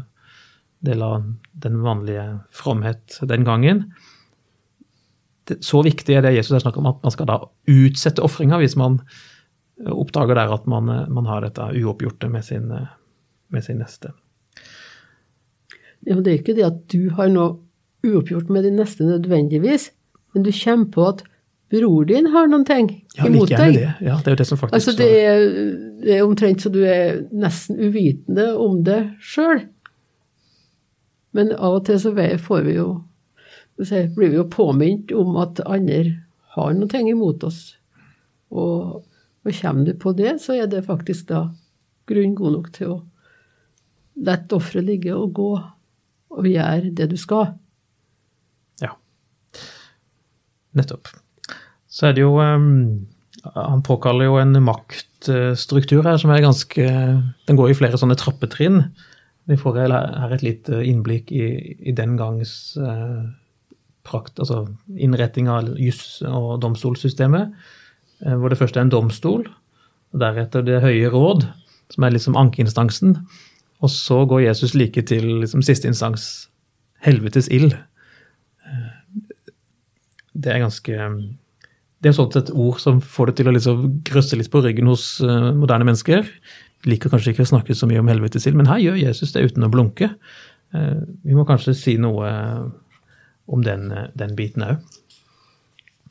del 0.86 1.02
av 1.04 1.26
den 1.64 1.82
vanlige 1.84 2.26
fromhet 2.56 3.20
den 3.28 3.46
gangen. 3.48 3.84
Så 5.66 5.82
viktig 5.84 6.16
er 6.16 6.24
det 6.24 6.36
Jesus 6.36 6.56
har 6.56 6.64
snakket 6.64 6.84
om, 6.84 6.92
at 6.92 7.04
man 7.04 7.16
skal 7.16 7.30
da 7.30 7.40
utsette 7.70 8.24
ofringa 8.24 8.60
hvis 8.62 8.78
man 8.80 9.00
oppdager 9.90 10.38
der 10.38 10.52
at 10.54 10.68
man, 10.70 10.92
man 11.10 11.28
har 11.30 11.44
dette 11.46 11.72
uoppgjorte 11.80 12.30
med 12.32 12.46
sin, 12.46 12.70
med 12.70 13.66
sin 13.66 13.80
neste. 13.82 14.14
Ja, 16.06 16.16
men 16.16 16.24
Det 16.24 16.32
er 16.32 16.40
ikke 16.40 16.56
det 16.56 16.68
at 16.68 16.84
du 16.92 17.10
har 17.18 17.32
noe 17.32 17.58
uoppgjort 18.06 18.50
med 18.54 18.64
de 18.68 18.72
neste 18.76 19.06
nødvendigvis, 19.08 19.90
men 20.34 20.46
du 20.46 20.52
kommer 20.56 20.92
på 20.94 21.08
at 21.08 21.24
bror 21.70 22.06
din 22.10 22.30
har 22.34 22.48
noen 22.50 22.66
ting 22.66 22.88
ja, 23.18 23.28
imot 23.28 23.52
deg. 23.52 23.76
Det. 23.76 23.90
Ja, 24.02 24.16
det 24.18 24.32
er 24.32 24.36
jo 24.36 24.40
det 24.42 24.48
som 24.50 24.58
faktisk 24.58 24.76
altså, 24.78 24.96
det 24.98 25.10
er, 25.22 25.44
det 26.02 26.16
er 26.16 26.24
omtrent 26.26 26.64
så 26.64 26.72
du 26.74 26.80
er 26.86 27.20
nesten 27.30 27.78
uvitende 27.78 28.48
om 28.58 28.80
det 28.86 29.02
sjøl. 29.22 29.68
Men 31.38 31.54
av 31.54 31.78
og 31.80 31.86
til 31.88 32.00
så 32.02 32.14
får 32.42 32.66
vi 32.66 32.80
jo 32.80 32.90
blir 33.80 34.32
vi 34.32 34.36
jo 34.36 34.50
påminnet 34.52 35.14
om 35.16 35.38
at 35.40 35.62
andre 35.64 36.18
har 36.56 36.74
noen 36.74 36.90
ting 36.92 37.08
imot 37.10 37.46
oss. 37.48 37.78
Og, 38.52 39.06
og 39.46 39.54
kommer 39.62 39.86
du 39.86 39.94
på 39.96 40.12
det, 40.18 40.40
så 40.42 40.58
er 40.58 40.68
det 40.68 40.88
faktisk 40.88 41.30
da 41.30 41.46
grunn 42.10 42.36
god 42.36 42.58
nok 42.58 42.72
til 42.76 42.92
å 42.92 42.98
la 44.26 44.36
offeret 44.52 44.84
ligge 44.84 45.14
og 45.16 45.32
gå 45.38 45.52
og 46.30 46.48
gjøre 46.50 46.92
det 46.98 47.12
du 47.14 47.18
skal. 47.18 47.54
Nettopp. 50.78 51.10
Så 51.90 52.10
er 52.10 52.16
det 52.18 52.22
jo 52.22 52.36
um, 52.38 53.08
Han 53.56 53.82
påkaller 53.86 54.30
jo 54.30 54.38
en 54.38 54.54
maktstruktur 54.62 56.04
her 56.06 56.20
som 56.22 56.34
er 56.34 56.46
ganske 56.46 56.86
Den 56.86 57.60
går 57.60 57.72
i 57.72 57.78
flere 57.80 57.98
sånne 57.98 58.18
trappetrinn. 58.20 58.84
Vi 59.50 59.58
får 59.58 59.80
her 59.82 60.34
et 60.36 60.46
lite 60.46 60.84
innblikk 60.86 61.32
i, 61.34 61.46
i 61.80 61.94
den 61.98 62.14
gangs 62.20 62.78
uh, 62.78 63.26
prakt, 64.06 64.38
altså 64.38 64.68
innretting 64.94 65.50
av 65.50 65.72
juss- 65.82 66.22
og 66.28 66.60
domstolssystemet. 66.62 67.56
Uh, 68.22 68.36
hvor 68.38 68.54
det 68.54 68.60
først 68.60 68.78
er 68.78 68.86
en 68.86 68.94
domstol, 68.94 69.48
og 70.14 70.22
deretter 70.22 70.62
Det 70.66 70.84
høye 70.84 71.10
råd, 71.10 71.48
som 71.90 72.06
er 72.06 72.14
liksom 72.14 72.38
ankeinstansen. 72.38 73.18
Og 73.82 73.90
så 73.90 74.22
går 74.30 74.46
Jesus 74.50 74.76
like 74.76 75.02
til 75.08 75.26
liksom, 75.42 75.64
siste 75.66 75.90
instans, 75.90 76.50
helvetes 77.02 77.48
ild. 77.50 77.74
Det 80.40 80.54
er 80.54 80.62
ganske 80.64 80.98
Det 82.00 82.10
er 82.10 82.16
sånn 82.16 82.36
et 82.40 82.52
ord 82.56 82.80
som 82.80 83.02
får 83.04 83.32
det 83.32 83.40
til 83.40 83.52
å 83.52 83.56
liksom 83.56 83.88
grøsse 84.08 84.40
litt 84.40 84.52
på 84.54 84.62
ryggen 84.64 84.88
hos 84.88 85.18
uh, 85.20 85.52
moderne 85.52 85.88
mennesker. 85.88 86.28
Liker 86.88 87.12
kanskje 87.12 87.34
ikke 87.34 87.44
å 87.44 87.52
snakke 87.52 87.76
så 87.76 87.90
mye 87.90 88.00
om 88.00 88.08
helvetes 88.08 88.48
ild, 88.48 88.56
men 88.56 88.70
her 88.72 88.80
gjør 88.80 89.02
Jesus 89.02 89.34
det 89.36 89.44
uten 89.50 89.68
å 89.68 89.72
blunke. 89.74 90.14
Uh, 90.72 91.04
vi 91.28 91.36
må 91.36 91.44
kanskje 91.50 91.76
si 91.76 91.98
noe 92.00 92.30
om 93.50 93.66
den, 93.66 93.90
den 94.16 94.38
biten 94.38 94.64
òg. 94.64 94.80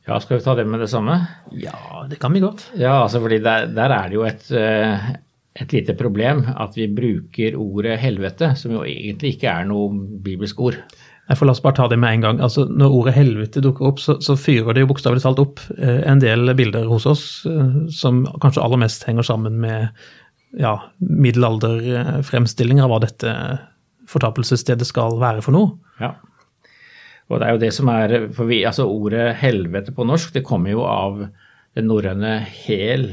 Ja, 0.09 0.17
skal 0.25 0.39
vi 0.39 0.45
ta 0.45 0.55
det 0.57 0.65
med 0.65 0.81
det 0.81 0.89
samme? 0.89 1.19
Ja, 1.53 2.07
det 2.09 2.17
kan 2.17 2.33
vi 2.33 2.41
godt. 2.41 2.71
Ja, 2.81 3.03
altså 3.03 3.21
fordi 3.21 3.43
der, 3.45 3.67
der 3.77 3.93
er 3.93 4.09
det 4.09 4.17
jo 4.17 4.25
et, 4.25 4.47
eh, 4.57 5.11
et 5.61 5.75
lite 5.77 5.93
problem 5.99 6.47
at 6.49 6.79
vi 6.79 6.87
bruker 6.89 7.59
ordet 7.61 7.99
helvete, 8.01 8.55
som 8.57 8.73
jo 8.73 8.87
egentlig 8.89 9.35
ikke 9.37 9.53
er 9.53 9.69
noe 9.69 9.93
bibelsk 10.25 10.63
ord. 10.65 10.79
Jeg 11.29 11.37
får 11.37 11.49
La 11.49 11.53
oss 11.53 11.61
bare 11.65 11.77
ta 11.77 11.89
det 11.93 11.99
med 12.01 12.17
en 12.17 12.23
gang. 12.25 12.39
Altså, 12.45 12.65
når 12.65 12.95
ordet 13.01 13.17
helvete 13.19 13.61
dukker 13.65 13.91
opp, 13.91 13.99
så, 14.01 14.17
så 14.25 14.37
fyrer 14.39 14.73
det 14.73 14.85
jo 14.85 14.91
bokstavelig 14.95 15.25
talt 15.25 15.43
opp 15.43 15.61
eh, 15.77 16.01
en 16.09 16.23
del 16.23 16.55
bilder 16.57 16.89
hos 16.89 17.05
oss 17.11 17.25
eh, 17.49 17.75
som 17.93 18.23
kanskje 18.41 18.65
aller 18.65 18.81
mest 18.81 19.05
henger 19.09 19.27
sammen 19.29 19.59
med 19.61 19.91
ja, 20.57 20.79
middelalderfremstillinger 20.99 22.87
av 22.87 22.95
hva 22.95 23.03
dette 23.05 23.35
fortapelsesstedet 24.09 24.89
skal 24.89 25.19
være 25.21 25.45
for 25.45 25.57
noe. 25.57 25.77
Ja. 26.01 26.15
Og 27.29 27.41
det 27.41 27.49
er 27.49 27.55
jo 27.55 27.61
det 27.61 27.73
som 27.77 27.91
er 27.93 28.15
For 28.33 28.49
vi, 28.49 28.63
altså 28.65 28.89
ordet 28.89 29.35
helvete 29.43 29.93
på 29.93 30.07
norsk, 30.09 30.33
det 30.33 30.47
kommer 30.49 30.73
jo 30.73 30.87
av 30.89 31.27
det 31.77 31.85
norrøne 31.85 32.39
hel, 32.65 33.11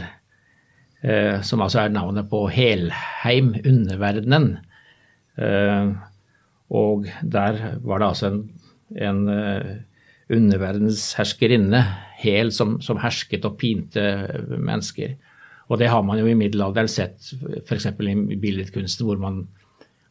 eh, 1.03 1.41
som 1.43 1.61
altså 1.61 1.83
er 1.83 1.91
navnet 1.93 2.31
på 2.31 2.45
Helheim, 2.47 3.51
underverdenen. 3.59 4.53
Eh, 5.35 5.91
og 6.69 7.05
der 7.21 7.77
var 7.85 8.01
det 8.01 8.07
altså 8.07 8.31
en, 8.31 8.39
en 8.95 9.21
uh, 9.29 9.75
underverdensherskerinne, 10.33 11.83
Hel, 12.17 12.51
som, 12.55 12.79
som, 12.81 12.97
hersket 13.03 13.45
og 13.45 13.57
pinte 13.61 14.01
mennesker. 14.49 15.17
Og 15.69 15.79
det 15.81 15.89
har 15.91 16.01
man 16.05 16.17
jo 16.21 16.29
i 16.29 16.37
middelalderen 16.37 16.89
sett 16.89 17.33
f.eks. 17.67 17.89
i 17.91 18.37
billedkunsten, 18.39 19.05
hvor 19.05 19.19
man, 19.21 19.43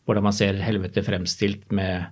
hvordan 0.04 0.26
man 0.26 0.37
ser 0.37 0.61
helvete 0.62 1.02
fremstilt 1.02 1.73
med 1.73 2.04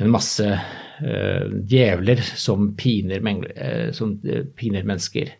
en 0.00 0.12
masse 0.12 0.46
uh, 0.46 1.46
djevler 1.66 2.22
som 2.22 2.74
piner, 2.78 3.24
uh, 3.24 3.90
som 3.96 4.18
piner, 4.56 4.84
mennesker. 4.86 5.32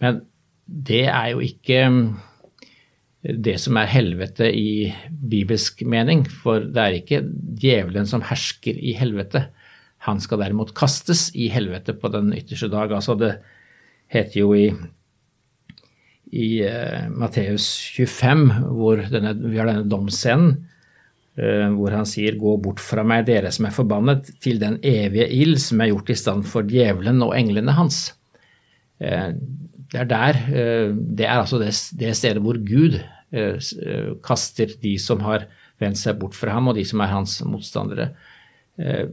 Men 0.00 0.22
det 0.64 1.04
er 1.10 1.34
jo 1.34 1.42
ikke 1.44 1.82
det 3.24 3.56
som 3.62 3.78
er 3.80 3.88
helvete 3.88 4.50
i 4.52 4.90
bibelsk 5.08 5.80
mening, 5.88 6.26
for 6.28 6.66
det 6.68 6.82
er 6.82 6.96
ikke 6.98 7.22
djevelen 7.60 8.08
som 8.08 8.24
hersker 8.28 8.76
i 8.76 8.92
helvete. 8.98 9.46
Han 10.04 10.20
skal 10.20 10.42
derimot 10.42 10.74
kastes 10.76 11.30
i 11.32 11.48
helvete 11.52 11.94
på 11.96 12.10
den 12.12 12.34
ytterste 12.36 12.68
dag. 12.72 12.92
Altså 12.92 13.16
det 13.16 13.32
heter 14.12 14.42
jo 14.42 14.52
i, 14.52 14.66
i 16.36 16.48
Matteus 17.16 17.70
25, 17.96 18.46
hvor 18.76 19.00
denne, 19.08 19.32
vi 19.40 19.56
har 19.56 19.72
denne 19.72 19.88
domsscenen, 19.88 20.58
uh, 21.40 21.72
hvor 21.78 21.96
han 21.96 22.04
sier 22.06 22.36
'Gå 22.36 22.58
bort 22.60 22.82
fra 22.84 23.02
meg, 23.02 23.24
dere 23.26 23.50
som 23.50 23.64
er 23.64 23.74
forbannet, 23.74 24.34
til 24.44 24.60
den 24.60 24.76
evige 24.84 25.30
ild 25.32 25.56
som 25.64 25.80
er 25.80 25.94
gjort 25.94 26.12
i 26.12 26.20
stand 26.20 26.44
for 26.44 26.62
djevelen 26.68 27.24
og 27.24 27.32
englene 27.38 27.72
hans'. 27.72 28.12
Uh, 29.00 29.32
det 29.94 30.00
er 30.02 30.10
der 30.10 30.38
eh, 30.50 30.88
Det 30.90 31.26
er 31.26 31.38
altså 31.38 31.58
det, 31.58 31.70
det 31.98 32.16
stedet 32.16 32.42
hvor 32.42 32.58
Gud 32.58 32.98
kaster 34.24 34.74
de 34.82 34.94
som 35.02 35.22
har 35.24 35.48
vendt 35.82 35.98
seg 35.98 36.18
bort 36.20 36.36
fra 36.38 36.54
ham, 36.56 36.70
og 36.70 36.78
de 36.78 36.84
som 36.86 37.02
er 37.02 37.12
hans 37.12 37.40
motstandere. 37.48 38.12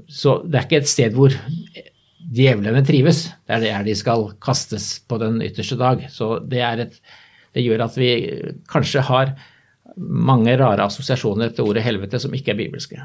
Så 0.09 0.39
det 0.45 0.57
er 0.57 0.67
ikke 0.67 0.81
et 0.81 0.89
sted 0.89 1.17
hvor 1.17 1.33
djevlene 2.31 2.83
trives. 2.85 3.25
Det 3.47 3.57
er 3.57 3.63
der 3.65 3.87
de 3.87 3.95
skal 3.97 4.29
kastes 4.43 4.99
på 5.07 5.17
den 5.21 5.41
ytterste 5.45 5.77
dag. 5.79 6.05
Så 6.13 6.39
det, 6.39 6.61
et, 6.61 6.99
det 7.55 7.65
gjør 7.65 7.85
at 7.87 7.97
vi 7.97 8.11
kanskje 8.71 9.05
har 9.09 9.33
mange 9.97 10.53
rare 10.59 10.85
assosiasjoner 10.87 11.51
til 11.55 11.71
ordet 11.71 11.83
helvete 11.85 12.21
som 12.21 12.33
ikke 12.35 12.53
er 12.53 12.61
bibelske. 12.61 13.01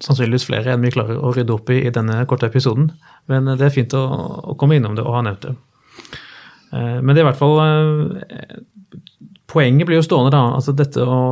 Sannsynligvis 0.00 0.46
flere 0.48 0.74
enn 0.74 0.84
vi 0.84 0.92
klarer 0.94 1.20
å 1.20 1.32
rydde 1.36 1.54
opp 1.54 1.70
i 1.72 1.82
i 1.84 1.92
denne 1.92 2.22
korte 2.28 2.48
episoden. 2.48 2.90
Men 3.28 3.48
det 3.52 3.66
er 3.68 3.74
fint 3.74 3.94
å, 3.96 4.04
å 4.52 4.56
komme 4.60 4.78
innom 4.80 4.96
det 4.96 5.04
og 5.04 5.18
ha 5.18 5.24
nevnt 5.26 5.48
det. 5.48 5.54
Eh, 6.70 6.98
men 7.02 7.14
det 7.14 7.20
er 7.20 7.26
i 7.26 7.30
hvert 7.30 7.40
fall 7.40 7.58
eh, 7.64 8.60
Poenget 9.50 9.88
blir 9.88 9.98
jo 9.98 10.06
stående, 10.06 10.30
da. 10.30 10.44
Altså 10.54 10.74
dette 10.78 11.02
å, 11.02 11.22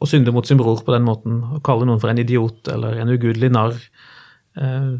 å 0.00 0.08
synde 0.08 0.32
mot 0.32 0.46
sin 0.48 0.56
bror 0.60 0.80
på 0.84 0.94
den 0.94 1.04
måten, 1.04 1.42
å 1.44 1.60
kalle 1.64 1.84
noen 1.84 2.00
for 2.00 2.12
en 2.12 2.22
idiot 2.22 2.70
eller 2.72 3.02
en 3.02 3.12
ugudelig 3.12 3.50
narr, 3.52 3.76
eh, 4.56 4.94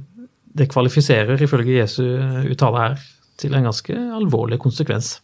det 0.61 0.69
kvalifiserer 0.69 1.41
ifølge 1.41 1.79
Jesu 1.79 2.05
uttale 2.51 2.85
her 2.85 3.09
til 3.41 3.57
en 3.57 3.71
ganske 3.71 3.97
alvorlig 4.19 4.59
konsekvens. 4.61 5.21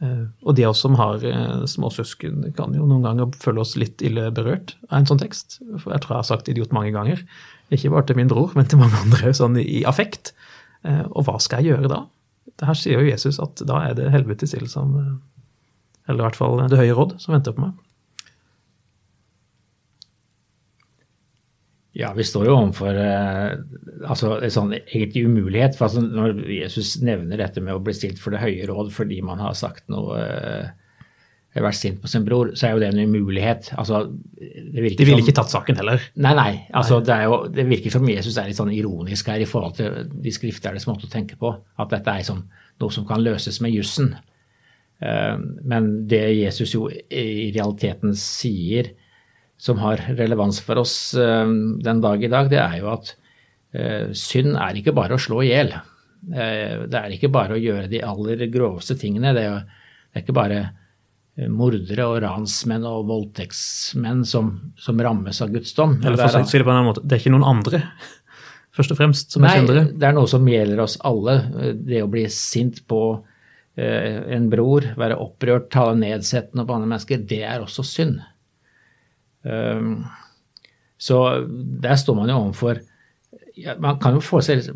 Og 0.00 0.56
de 0.56 0.64
av 0.64 0.72
oss 0.72 0.80
som 0.82 0.96
har 0.98 1.22
småsøsken, 1.68 2.42
kan 2.56 2.72
jo 2.74 2.86
noen 2.88 3.04
ganger 3.04 3.30
føle 3.40 3.62
oss 3.62 3.76
litt 3.78 4.02
ille 4.04 4.26
berørt 4.34 4.74
av 4.88 4.98
en 4.98 5.08
sånn 5.08 5.20
tekst. 5.20 5.60
For 5.76 5.94
jeg 5.94 6.02
tror 6.02 6.16
jeg 6.16 6.18
har 6.18 6.28
sagt 6.32 6.50
idiot 6.50 6.74
mange 6.74 6.90
ganger. 6.96 7.22
Ikke 7.70 7.92
bare 7.94 8.08
til 8.08 8.18
min 8.18 8.32
bror, 8.32 8.50
men 8.58 8.68
til 8.68 8.80
mange 8.80 8.98
andre, 9.04 9.30
sånn 9.36 9.60
i 9.62 9.84
affekt. 9.88 10.32
Og 10.82 11.28
hva 11.28 11.38
skal 11.40 11.62
jeg 11.62 11.76
gjøre 11.76 11.92
da? 11.92 12.00
Her 12.66 12.76
sier 12.76 13.00
jo 13.00 13.08
Jesus 13.08 13.40
at 13.42 13.62
da 13.68 13.84
er 13.88 13.94
det 13.98 14.10
helvetes 14.12 14.52
ild 14.56 14.68
som 14.72 14.96
Eller 16.08 16.20
i 16.20 16.26
hvert 16.26 16.38
fall 16.38 16.60
Det 16.68 16.80
høye 16.80 16.96
råd 16.96 17.16
som 17.22 17.36
venter 17.36 17.56
på 17.56 17.64
meg. 17.64 17.78
Ja, 21.92 22.12
vi 22.14 22.24
står 22.24 22.46
jo 22.46 22.54
overfor 22.54 22.94
eh, 22.94 23.56
altså, 24.06 24.36
en 24.38 24.52
sånn 24.54 24.74
egentlig 24.78 25.24
umulighet. 25.26 25.74
for 25.76 25.88
altså, 25.88 26.04
Når 26.06 26.44
Jesus 26.54 26.94
nevner 27.02 27.40
dette 27.42 27.62
med 27.64 27.74
å 27.74 27.82
bli 27.82 27.94
stilt 27.96 28.20
for 28.22 28.34
det 28.34 28.44
høye 28.44 28.68
råd 28.70 28.92
fordi 28.94 29.18
man 29.26 29.42
har 29.42 29.56
sagt 29.58 29.88
noe 29.90 30.20
eh, 30.22 30.70
vært 31.58 31.78
sint 31.80 31.98
på 31.98 32.08
sin 32.10 32.22
bror, 32.26 32.52
så 32.54 32.68
er 32.68 32.76
jo 32.76 32.82
det 32.82 32.92
en 32.92 33.10
umulighet. 33.10 33.72
Altså, 33.80 34.04
De 34.38 34.84
ville 34.84 35.18
ikke 35.18 35.34
tatt 35.34 35.50
saken 35.50 35.80
heller? 35.80 36.04
Nei, 36.14 36.34
nei. 36.38 36.50
Altså, 36.78 37.00
det, 37.02 37.16
jo, 37.26 37.40
det, 37.50 37.66
virker 37.66 37.94
som 37.96 38.06
Jesus 38.06 38.38
er 38.38 38.46
litt 38.50 38.60
sånn 38.60 38.70
ironisk 38.74 39.32
her 39.32 39.42
i 39.42 39.48
forhold 39.50 39.74
til 39.80 39.98
de 40.10 40.34
skriftlærdes 40.34 40.86
måte 40.86 41.08
å 41.08 41.12
tenke 41.12 41.38
på. 41.40 41.50
At 41.82 41.90
dette 41.90 42.14
er 42.14 42.26
sånn, 42.28 42.44
noe 42.80 42.94
som 42.94 43.08
kan 43.08 43.24
løses 43.24 43.58
med 43.64 43.74
jussen. 43.74 44.14
Uh, 45.02 45.42
men 45.66 45.90
det 46.10 46.22
Jesus 46.36 46.76
jo 46.76 46.86
i 46.92 47.50
realiteten 47.50 48.14
sier, 48.14 48.92
som 49.60 49.80
har 49.82 50.00
relevans 50.16 50.62
for 50.64 50.80
oss 50.80 50.94
eh, 51.12 51.48
den 51.84 52.00
dag 52.00 52.22
i 52.24 52.30
dag, 52.32 52.48
det 52.48 52.60
er 52.62 52.78
jo 52.80 52.86
at 52.94 53.10
eh, 53.76 54.08
synd 54.16 54.56
er 54.56 54.78
ikke 54.80 54.94
bare 54.96 55.18
å 55.18 55.20
slå 55.20 55.42
i 55.44 55.50
hjel. 55.50 55.74
Eh, 56.32 56.86
det 56.88 56.96
er 56.96 57.12
ikke 57.12 57.28
bare 57.32 57.58
å 57.58 57.60
gjøre 57.60 57.90
de 57.92 58.00
aller 58.00 58.46
groveste 58.52 58.96
tingene. 59.00 59.34
Det 59.36 59.44
er, 59.44 59.66
det 60.08 60.16
er 60.16 60.24
ikke 60.24 60.38
bare 60.38 60.62
mordere 61.48 62.04
og 62.10 62.18
ransmenn 62.24 62.84
og 62.88 63.06
voldtektsmenn 63.08 64.24
som, 64.28 64.52
som 64.76 65.00
rammes 65.00 65.40
av 65.40 65.52
Guds 65.54 65.72
dom. 65.78 65.96
Eller 66.02 66.20
for 66.20 66.42
å 66.42 66.48
si 66.48 66.60
det 66.60 66.66
på 66.66 66.72
en 66.72 66.80
annen 66.80 66.90
måte, 66.90 67.04
det 67.04 67.16
er 67.16 67.22
ikke 67.22 67.32
noen 67.32 67.48
andre, 67.48 67.82
først 68.76 68.92
og 68.92 69.00
fremst, 69.00 69.32
som 69.32 69.46
er 69.46 69.60
syndere? 69.62 69.86
Nei, 69.86 69.98
det 70.02 70.08
er 70.10 70.16
noe 70.18 70.30
som 70.30 70.48
gjelder 70.50 70.84
oss 70.84 70.98
alle. 71.08 71.38
Det 71.80 72.02
å 72.04 72.10
bli 72.12 72.26
sint 72.34 72.82
på 72.90 73.02
en 73.80 74.48
bror, 74.52 74.84
være 74.98 75.16
opprørt, 75.22 75.70
tale 75.72 75.94
nedsettende 75.96 76.66
på 76.68 76.74
andre 76.74 76.90
mennesker, 76.90 77.22
det 77.30 77.40
er 77.48 77.62
også 77.64 77.84
synd. 77.86 78.18
Ehm, 79.48 80.02
så 81.00 81.20
der 81.80 81.96
står 81.96 82.18
man 82.18 82.28
jo 82.28 82.40
overfor 82.42 82.82
Man 83.80 83.96
kan 84.00 84.16
jo 84.16 84.40
seg, 84.44 84.66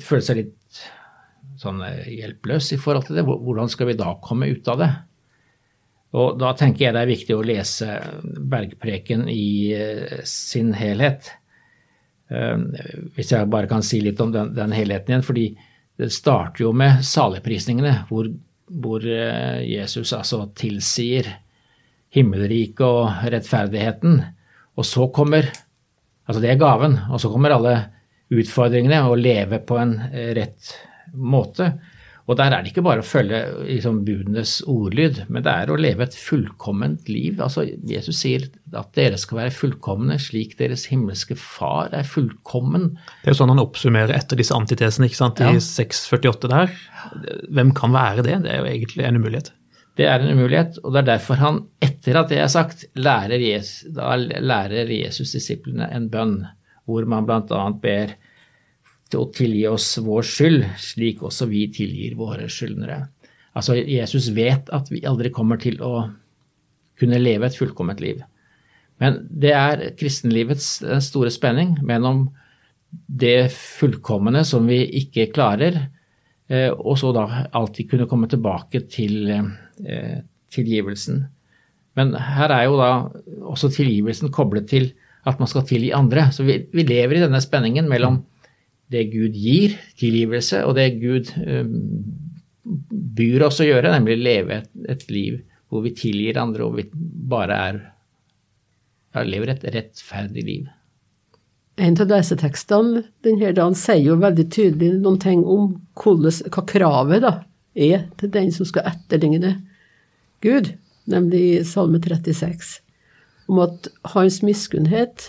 føle 0.00 0.24
seg 0.24 0.38
litt 0.40 0.78
sånn 1.60 1.78
eh, 1.84 2.08
hjelpeløs 2.18 2.72
i 2.74 2.78
forhold 2.80 3.06
til 3.06 3.16
det. 3.16 3.24
Hvordan 3.24 3.70
skal 3.72 3.88
vi 3.88 3.96
da 3.96 4.10
komme 4.20 4.48
ut 4.50 4.66
av 4.68 4.80
det? 4.82 4.88
Og 6.16 6.36
da 6.38 6.52
tenker 6.56 6.86
jeg 6.86 6.94
det 6.94 7.02
er 7.02 7.10
viktig 7.10 7.34
å 7.34 7.44
lese 7.44 7.96
Bergpreken 8.22 9.26
i 9.32 9.72
eh, 9.74 10.20
sin 10.28 10.70
helhet. 10.78 11.32
Ehm, 12.30 12.68
hvis 13.16 13.32
jeg 13.34 13.50
bare 13.50 13.70
kan 13.70 13.84
si 13.86 14.00
litt 14.04 14.20
om 14.22 14.32
den, 14.34 14.52
den 14.56 14.74
helheten 14.74 15.12
igjen. 15.12 15.26
fordi 15.26 15.46
det 15.96 16.12
starter 16.12 16.66
jo 16.66 16.72
med 16.76 17.02
saligprisningene, 17.06 18.06
hvor, 18.10 18.28
hvor 18.68 19.04
eh, 19.04 19.62
Jesus 19.64 20.12
altså 20.12 20.44
tilsier 20.56 21.28
himmelriket 22.14 22.84
og 22.86 23.30
rettferdigheten. 23.32 24.20
Og 24.76 24.86
så 24.86 25.08
kommer 25.12 25.52
Altså, 26.26 26.40
det 26.42 26.48
er 26.50 26.58
gaven. 26.58 26.96
Og 27.14 27.20
så 27.22 27.28
kommer 27.30 27.52
alle 27.54 27.74
utfordringene, 28.34 29.04
å 29.06 29.14
leve 29.14 29.60
på 29.62 29.76
en 29.78 29.92
eh, 30.10 30.32
rett 30.34 30.72
måte. 31.14 31.68
Og 32.26 32.34
der 32.40 32.50
er 32.50 32.64
det 32.64 32.72
ikke 32.72 32.82
bare 32.82 33.04
å 33.04 33.06
følge 33.06 33.38
liksom, 33.68 34.00
budenes 34.06 34.56
ordlyd, 34.66 35.20
men 35.30 35.44
det 35.46 35.52
er 35.52 35.70
å 35.70 35.78
leve 35.78 36.08
et 36.08 36.16
fullkomment 36.18 37.06
liv. 37.10 37.38
Altså, 37.42 37.62
Jesus 37.86 38.18
sier 38.24 38.48
at 38.74 38.90
dere 38.98 39.18
skal 39.20 39.44
være 39.44 39.54
fullkomne 39.54 40.18
slik 40.22 40.56
deres 40.58 40.88
himmelske 40.90 41.36
far 41.38 41.94
er 41.94 42.08
fullkommen. 42.08 42.96
Det 43.22 43.30
er 43.30 43.36
jo 43.36 43.40
sånn 43.42 43.54
han 43.54 43.62
oppsummerer 43.62 44.16
etter 44.16 44.42
disse 44.42 44.56
antitesene 44.58 45.06
ikke 45.06 45.20
sant? 45.20 45.38
i 45.38 45.54
ja. 45.54 45.62
648 45.62 46.50
der. 46.50 46.74
Hvem 47.54 47.70
kan 47.78 47.94
være 47.94 48.26
det? 48.26 48.40
Det 48.42 48.52
er 48.56 48.62
jo 48.64 48.74
egentlig 48.74 49.06
en 49.06 49.22
umulighet. 49.22 49.54
Det 49.96 50.10
er 50.10 50.20
en 50.20 50.34
umulighet, 50.36 50.82
og 50.82 50.92
det 50.92 51.04
er 51.04 51.10
derfor 51.14 51.38
han, 51.40 51.62
etter 51.80 52.18
at 52.20 52.28
det 52.28 52.42
er 52.42 52.50
sagt, 52.52 52.84
lærer 52.98 53.40
Jesus, 53.40 53.86
da 53.96 54.12
lærer 54.18 54.90
Jesus 54.92 55.30
disiplene 55.32 55.86
en 55.94 56.10
bønn, 56.12 56.40
hvor 56.84 57.06
man 57.08 57.24
bl.a. 57.28 57.62
ber 57.80 58.12
til 59.10 59.22
å 59.22 59.30
tilgi 59.34 59.66
oss 59.70 59.88
vår 60.02 60.26
skyld, 60.26 60.64
slik 60.82 61.22
også 61.26 61.48
vi 61.50 61.66
tilgir 61.74 62.16
våre 62.18 62.48
skyldnere. 62.50 63.04
Altså, 63.56 63.76
Jesus 63.78 64.30
vet 64.36 64.68
at 64.74 64.90
vi 64.92 65.04
aldri 65.08 65.30
kommer 65.32 65.60
til 65.60 65.78
å 65.84 66.08
kunne 67.00 67.20
leve 67.20 67.48
et 67.48 67.56
fullkomment 67.56 68.00
liv. 68.02 68.20
Men 69.00 69.20
det 69.28 69.52
er 69.52 69.84
kristenlivets 69.96 70.80
store 71.04 71.30
spenning 71.32 71.76
mellom 71.84 72.26
det 73.06 73.50
fullkomne 73.52 74.42
som 74.48 74.68
vi 74.68 74.80
ikke 75.02 75.28
klarer, 75.34 75.78
eh, 76.48 76.70
og 76.72 76.96
så 77.00 77.12
da 77.12 77.26
alltid 77.56 77.90
kunne 77.92 78.08
komme 78.08 78.28
tilbake 78.32 78.86
til 78.92 79.32
eh, 79.32 80.22
tilgivelsen. 80.54 81.24
Men 81.96 82.14
her 82.16 82.52
er 82.52 82.66
jo 82.68 82.78
da 82.80 82.90
også 83.52 83.72
tilgivelsen 83.72 84.32
koblet 84.32 84.68
til 84.72 84.90
at 85.26 85.40
man 85.40 85.50
skal 85.50 85.64
tilgi 85.66 85.92
andre. 85.96 86.28
Så 86.32 86.44
vi, 86.46 86.60
vi 86.72 86.84
lever 86.86 87.18
i 87.18 87.24
denne 87.24 87.40
spenningen 87.42 87.88
mellom 87.90 88.20
det 88.92 89.08
Gud 89.10 89.34
gir, 89.34 89.74
tilgivelse, 89.98 90.62
og 90.66 90.76
det 90.78 90.86
Gud 91.00 91.32
um, 91.42 91.74
byr 93.16 93.46
oss 93.48 93.60
å 93.62 93.66
gjøre, 93.66 93.92
nemlig 93.94 94.18
leve 94.20 94.60
et, 94.62 94.72
et, 94.88 95.04
liv 95.10 95.40
hvor 95.70 95.82
vi 95.82 95.94
tilgir 95.98 96.38
andre 96.38 96.66
og 96.66 96.76
vi 96.78 96.86
bare 96.94 97.58
er 97.70 97.78
ja, 99.16 99.24
lever 99.26 99.50
et 99.54 99.66
rettferdig 99.74 100.44
liv. 100.46 100.66
En 101.76 101.96
av 102.00 102.08
lesetekstene 102.08 103.02
denne 103.26 103.50
dagen 103.56 103.76
sier 103.76 104.04
jo 104.12 104.20
veldig 104.22 104.46
tydelig 104.52 104.94
noen 105.00 105.18
ting 105.20 105.42
om 105.44 105.74
hvordan, 105.98 106.38
hva 106.54 106.64
kravet 106.70 107.24
da 107.26 107.34
er 107.76 108.06
til 108.20 108.32
den 108.32 108.52
som 108.54 108.68
skal 108.68 108.88
etterligne 108.88 109.56
Gud, 110.44 110.72
nemlig 111.10 111.42
i 111.50 111.64
Salme 111.66 112.00
36, 112.02 112.78
om 113.50 113.60
at 113.66 113.90
hans 114.14 114.40
miskunnhet 114.46 115.28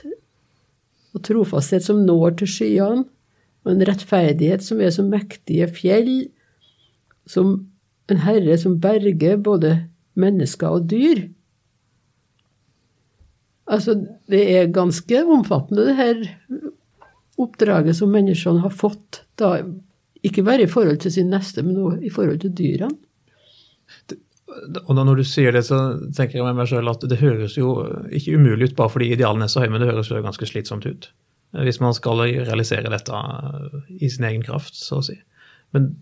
og 1.15 1.23
trofasthet 1.25 1.85
som 1.85 2.05
når 2.05 2.37
til 2.41 2.53
skyene, 2.53 3.05
og 3.67 3.73
en 3.73 3.83
rettferdighet 3.89 4.63
som 4.63 4.79
er 4.79 4.93
som 4.95 5.09
mektige 5.11 5.67
fjell, 5.75 6.29
som 7.27 7.57
en 8.07 8.21
herre 8.23 8.55
som 8.59 8.77
berger 8.79 9.35
både 9.43 9.73
mennesker 10.17 10.77
og 10.79 10.87
dyr. 10.87 11.25
Altså, 13.67 13.97
det 14.31 14.45
er 14.55 14.71
ganske 14.71 15.25
omfattende, 15.27 15.89
det 15.89 15.97
her 15.97 16.21
oppdraget 17.37 17.97
som 17.99 18.13
menneskene 18.15 18.63
har 18.63 18.71
fått, 18.71 19.25
da, 19.37 19.59
ikke 20.23 20.45
bare 20.47 20.63
i 20.63 20.71
forhold 20.71 21.03
til 21.03 21.13
sin 21.13 21.29
neste, 21.33 21.65
men 21.67 21.77
også 21.83 21.99
i 22.07 22.13
forhold 22.13 22.39
til 22.45 22.55
dyrene. 22.55 22.95
Og 24.87 24.95
når 24.95 25.19
du 25.19 25.25
sier 25.27 25.51
det, 25.53 25.65
så 25.67 25.99
tenker 26.15 26.39
jeg 26.39 26.55
meg 26.55 26.69
selv 26.71 26.89
at 26.89 27.03
det 27.11 27.19
høres 27.19 27.59
jo 27.59 27.75
ikke 28.15 28.39
umulig 28.39 28.71
ut 28.71 28.77
bare 28.79 28.93
fordi 28.95 29.11
idealene 29.11 29.45
er 29.45 29.51
så 29.51 29.61
høye, 29.61 29.73
men 29.73 29.83
det 29.83 29.91
høres 29.91 30.09
jo 30.09 30.23
ganske 30.23 30.47
slitsomt 30.49 30.87
ut. 30.87 31.11
Hvis 31.55 31.79
man 31.79 31.95
skal 31.95 32.19
realisere 32.25 32.91
dette 32.91 33.21
i 33.99 34.09
sin 34.11 34.27
egen 34.27 34.43
kraft, 34.43 34.75
så 34.75 34.99
å 34.99 35.05
si. 35.05 35.15
Men 35.75 35.93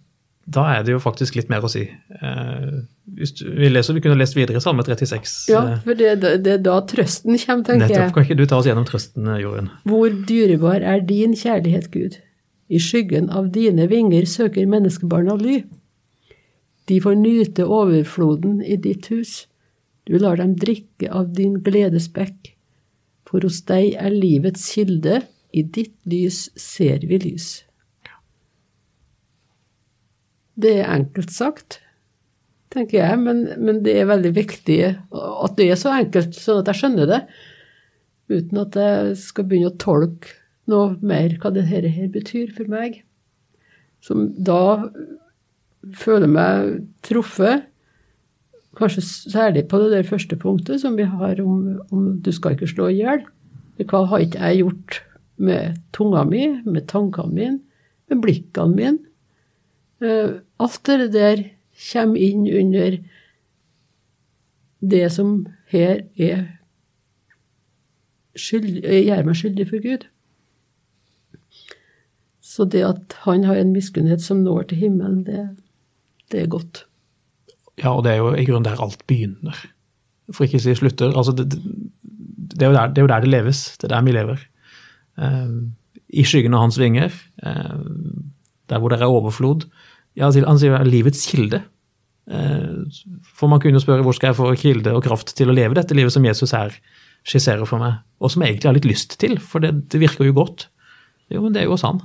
da 0.46 0.66
er 0.75 0.84
det 0.86 0.94
jo 0.94 1.02
faktisk 1.02 1.38
litt 1.40 1.50
mer 1.50 1.64
å 1.66 1.70
si. 1.72 1.84
Eh, 1.90 2.74
vi, 3.18 3.70
leser, 3.72 3.98
vi 3.98 4.04
kunne 4.04 4.18
lest 4.20 4.38
videre 4.38 4.62
i 4.62 4.64
Salme 4.64 4.86
36. 4.86 5.34
Ja, 5.50 5.64
for 5.86 5.98
det, 5.98 6.12
det 6.22 6.52
er 6.58 6.62
da 6.62 6.78
trøsten 6.86 7.40
kommer, 7.42 7.66
tenker 7.66 7.88
Nettopp. 7.88 8.14
Kan 8.18 8.28
ikke 8.28 8.38
du 8.38 8.46
ta 8.50 8.60
oss 8.60 8.70
gjennom 8.70 8.86
trøsten, 8.86 9.30
Jorunn? 9.42 9.72
Hvor 9.90 10.14
dyrebar 10.30 10.86
er 10.86 11.02
din 11.06 11.34
kjærlighet, 11.38 11.90
Gud? 11.94 12.20
I 12.70 12.82
skyggen 12.82 13.32
av 13.34 13.50
dine 13.54 13.90
vinger 13.90 14.25
søker 14.30 14.70
menneskebarna 14.70 15.38
ly. 15.42 15.60
De 16.90 17.02
får 17.02 17.18
nyte 17.18 17.66
overfloden 17.66 18.60
i 18.62 18.78
ditt 18.82 19.10
hus. 19.14 19.46
Du 20.06 20.18
lar 20.22 20.38
dem 20.38 20.54
drikke 20.62 21.10
av 21.10 21.32
din 21.38 21.58
gledesbekk. 21.66 22.54
For 23.25 23.42
hos 23.42 23.64
deg 23.66 23.96
er 23.98 24.14
livets 24.14 24.68
kilde, 24.75 25.24
i 25.55 25.63
ditt 25.63 25.95
lys 26.09 26.50
ser 26.59 27.05
vi 27.07 27.19
lys. 27.24 27.50
Det 30.55 30.77
er 30.81 30.91
enkelt 30.91 31.31
sagt, 31.35 31.79
tenker 32.72 33.01
jeg, 33.01 33.20
men, 33.20 33.44
men, 33.59 33.81
det 33.83 33.96
er 34.00 34.09
veldig 34.09 34.31
viktig 34.35 34.79
at 34.85 35.57
det 35.59 35.70
er 35.72 35.79
så 35.79 35.94
enkelt, 35.96 36.35
sånn 36.35 36.61
at 36.61 36.72
jeg 36.72 36.81
skjønner 36.81 37.11
det, 37.11 37.22
uten 38.31 38.61
at 38.63 38.79
jeg 38.79 39.15
skal 39.22 39.48
begynne 39.48 39.72
å 39.72 39.79
tolke 39.79 40.35
noe 40.72 40.96
mer 41.05 41.35
hva 41.41 41.51
dette 41.53 41.70
her 41.70 42.09
betyr 42.11 42.51
for 42.55 42.72
meg. 42.72 43.03
Som 44.03 44.29
da 44.35 44.87
føler 45.96 46.31
meg 46.31 46.85
truffet, 47.05 47.68
kanskje 48.75 49.03
særlig 49.05 49.68
på 49.72 49.79
det 49.79 49.91
der 49.94 50.07
første 50.07 50.35
punktet 50.39 50.81
som 50.81 50.98
vi 51.00 51.05
har 51.07 51.39
om, 51.44 51.77
om 51.96 52.15
du 52.24 52.31
skal 52.35 52.55
ikke 52.55 52.72
slå 52.72 52.89
i 52.91 53.00
hjel. 53.00 53.24
Hva 53.83 54.05
har 54.09 54.24
ikke 54.24 54.41
jeg 54.41 54.63
gjort 54.63 55.03
med 55.37 55.81
tunga 55.95 56.24
mi, 56.27 56.48
med 56.63 56.87
tankene 56.91 57.33
mine, 57.33 57.59
med 58.09 58.24
blikkene 58.24 58.75
mine? 58.75 59.00
Uh, 60.03 60.41
alt 60.59 60.81
det 60.87 61.11
der 61.15 61.43
kommer 61.91 62.19
inn 62.21 62.45
under 62.48 63.00
det 64.85 65.05
som 65.11 65.45
her 65.71 66.03
er 66.15 66.43
skyld, 68.35 68.83
gjør 68.83 69.24
meg 69.25 69.39
skyldig 69.39 69.67
for 69.69 69.83
Gud. 69.83 70.07
Så 72.45 72.67
det 72.71 72.83
at 72.87 73.15
han 73.25 73.45
har 73.48 73.59
en 73.59 73.74
miskunnhet 73.75 74.24
som 74.24 74.43
når 74.45 74.69
til 74.69 74.85
himmelen, 74.85 75.24
det, 75.27 75.48
det 76.31 76.43
er 76.43 76.51
godt. 76.51 76.85
Ja, 77.81 77.91
og 77.91 78.05
det 78.05 78.13
er 78.13 78.21
jo 78.21 78.33
i 78.35 78.45
grunnen 78.48 78.67
der 78.67 78.81
alt 78.81 79.01
begynner, 79.09 79.57
for 80.31 80.45
ikke 80.45 80.61
å 80.61 80.63
si 80.63 80.75
slutter. 80.77 81.11
Altså, 81.11 81.33
det, 81.35 81.50
det, 81.51 82.61
er 82.63 82.75
der, 82.75 82.93
det, 82.93 83.01
er 83.01 83.07
jo 83.07 83.11
der, 83.11 83.25
det 83.25 83.31
leves. 83.33 83.65
Det 83.79 83.89
er 83.89 83.95
der 83.98 84.05
vi 84.05 84.15
lever. 84.15 84.45
Um, 85.16 85.75
I 86.12 86.25
skyggen 86.28 86.56
av 86.56 86.66
hans 86.66 86.80
vinger, 86.80 87.14
um, 87.46 88.34
der 88.70 88.82
hvor 88.82 88.92
det 88.92 89.00
er 89.00 89.12
overflod. 89.12 89.68
Ja, 90.18 90.30
han 90.32 90.60
sier 90.62 90.86
livets 90.88 91.25
kilde. 91.32 91.64
Uh, 92.25 92.86
for 93.38 93.51
man 93.51 93.62
kunne 93.62 93.82
spørre 93.84 94.06
hvor 94.06 94.16
skal 94.18 94.32
jeg 94.32 94.40
få 94.40 94.54
kilde 94.60 94.96
og 94.98 95.06
kraft 95.06 95.36
til 95.38 95.51
å 95.51 95.56
leve 95.56 95.78
dette 95.78 95.98
livet 95.98 96.14
som 96.16 96.25
Jesus 96.25 96.56
her 96.58 96.74
skisserer 97.25 97.66
for 97.70 97.82
meg, 97.82 98.01
og 98.22 98.32
som 98.32 98.44
jeg 98.44 98.54
egentlig 98.54 98.70
har 98.70 98.78
litt 98.78 98.90
lyst 98.90 99.18
til, 99.22 99.40
for 99.42 99.64
det, 99.64 99.74
det 99.90 100.01
virker 100.01 100.28
jo 100.28 100.36
godt. 100.38 100.68
Jo, 101.34 101.42
men 101.42 101.56
det 101.56 101.64
er 101.64 101.72
jo 101.72 101.80
sann. 101.82 102.04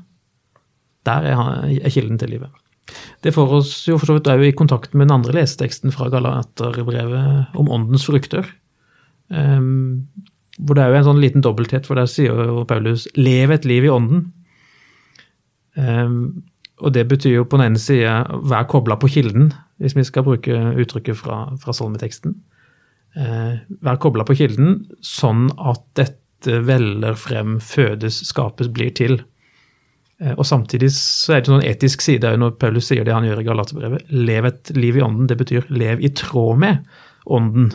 Der 1.09 1.27
er, 1.29 1.43
er 1.69 1.93
kilden 1.93 2.19
til 2.21 2.33
livet. 2.33 2.53
Det 3.25 3.35
får 3.35 3.53
oss 3.61 3.73
jo 3.89 3.99
for 4.01 4.09
så 4.09 4.17
vidt 4.17 4.31
òg 4.33 4.43
i 4.49 4.57
kontakt 4.57 4.95
med 4.97 5.07
den 5.07 5.19
andre 5.19 5.37
leseteksten 5.37 5.93
fra 5.95 6.09
Galaterbrevet 6.13 7.57
om 7.61 7.71
åndens 7.71 8.07
frukter. 8.09 8.49
Um, 9.29 10.09
hvor 10.61 10.77
det 10.77 10.85
er 10.85 10.93
jo 10.93 11.01
en 11.01 11.09
sånn 11.09 11.23
liten 11.23 11.45
dobbelthet, 11.45 11.89
for 11.89 11.99
der 11.99 12.09
sier 12.11 12.37
jo 12.37 12.65
Paulus 12.69 13.07
'lev 13.17 13.55
et 13.55 13.67
liv 13.69 13.87
i 13.87 13.93
ånden'. 13.93 14.29
Um, 15.77 16.43
og 16.81 16.95
det 16.95 17.07
betyr 17.09 17.39
jo 17.39 17.47
på 17.49 17.59
den 17.61 17.71
ene 17.71 17.81
sida 17.81 18.25
vær 18.49 18.67
kobla 18.69 18.97
på 19.01 19.11
kilden, 19.13 19.53
hvis 19.81 19.97
vi 19.97 20.05
skal 20.05 20.25
bruke 20.27 20.57
uttrykket 20.81 21.17
fra, 21.17 21.43
fra 21.61 21.75
salmeteksten. 21.77 22.35
Uh, 23.17 23.61
vær 23.85 24.01
kobla 24.01 24.25
på 24.25 24.37
kilden, 24.39 24.85
sånn 25.05 25.49
at 25.59 25.83
dette 25.99 26.61
veller 26.65 27.19
frem, 27.21 27.59
fødes, 27.61 28.23
skapes, 28.29 28.71
blir 28.73 28.93
til. 28.97 29.21
Uh, 30.21 30.35
og 30.37 30.45
Samtidig 30.49 30.93
så 30.97 31.37
er 31.37 31.45
det 31.45 31.55
en 31.55 31.69
etisk 31.69 32.05
side 32.05 32.37
når 32.41 32.57
Paulus 32.61 32.91
sier 32.91 33.05
det 33.05 33.15
han 33.15 33.29
gjør 33.29 33.45
i 33.45 33.49
Galaterbrevet. 33.49 34.11
Lev 34.11 34.51
et 34.51 34.75
liv 34.77 34.99
i 34.99 35.05
ånden. 35.05 35.29
Det 35.31 35.39
betyr 35.41 35.69
lev 35.73 36.03
i 36.05 36.13
tråd 36.13 36.61
med 36.61 36.85
ånden. 37.27 37.73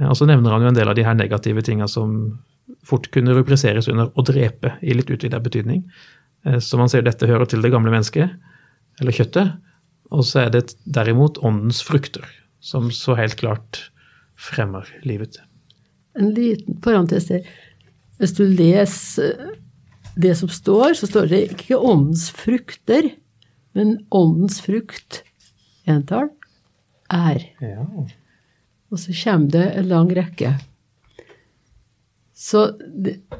Eh, 0.00 0.08
og 0.08 0.16
Så 0.16 0.28
nevner 0.28 0.54
han 0.54 0.64
jo 0.64 0.72
en 0.72 0.78
del 0.78 0.90
av 0.90 0.98
de 0.98 1.06
her 1.06 1.18
negative 1.18 1.64
tinga 1.66 1.88
som 1.90 2.38
fort 2.86 3.08
kunne 3.14 3.34
rubriseres 3.36 3.88
under 3.90 4.10
å 4.14 4.24
drepe, 4.26 4.76
i 4.82 4.94
litt 4.96 5.10
utvida 5.12 5.40
betydning. 5.42 5.84
Eh, 6.46 6.58
så 6.58 6.80
man 6.80 6.90
ser 6.92 7.04
dette 7.06 7.28
hører 7.28 7.48
til 7.50 7.62
det 7.62 7.72
gamle 7.74 7.92
mennesket, 7.92 8.32
eller 9.00 9.16
kjøttet. 9.16 9.56
Og 10.12 10.26
så 10.28 10.44
er 10.44 10.52
det 10.52 10.74
derimot 10.84 11.40
åndens 11.44 11.80
frukter, 11.84 12.26
som 12.60 12.90
så 12.92 13.16
helt 13.18 13.38
klart 13.40 13.88
fremmer 14.36 14.88
livet. 15.06 15.38
En 16.18 16.34
liten 16.36 16.76
parentes 16.84 17.30
der. 17.30 17.46
Hvis 18.20 18.34
du 18.36 18.44
leser 18.44 19.56
det 20.20 20.34
som 20.36 20.50
står, 20.52 20.92
så 20.98 21.08
står 21.08 21.30
det 21.30 21.42
ikke 21.54 21.80
åndens 21.80 22.28
frukter, 22.36 23.08
men 23.72 24.02
åndens 24.12 24.60
frukt, 24.60 25.22
entall, 25.88 26.28
er. 27.12 27.46
Ja. 27.64 27.86
Og 28.92 29.00
så 29.00 29.14
kommer 29.16 29.50
det 29.54 29.64
en 29.72 29.88
lang 29.88 30.12
rekke. 30.12 30.52
Så 32.36 32.64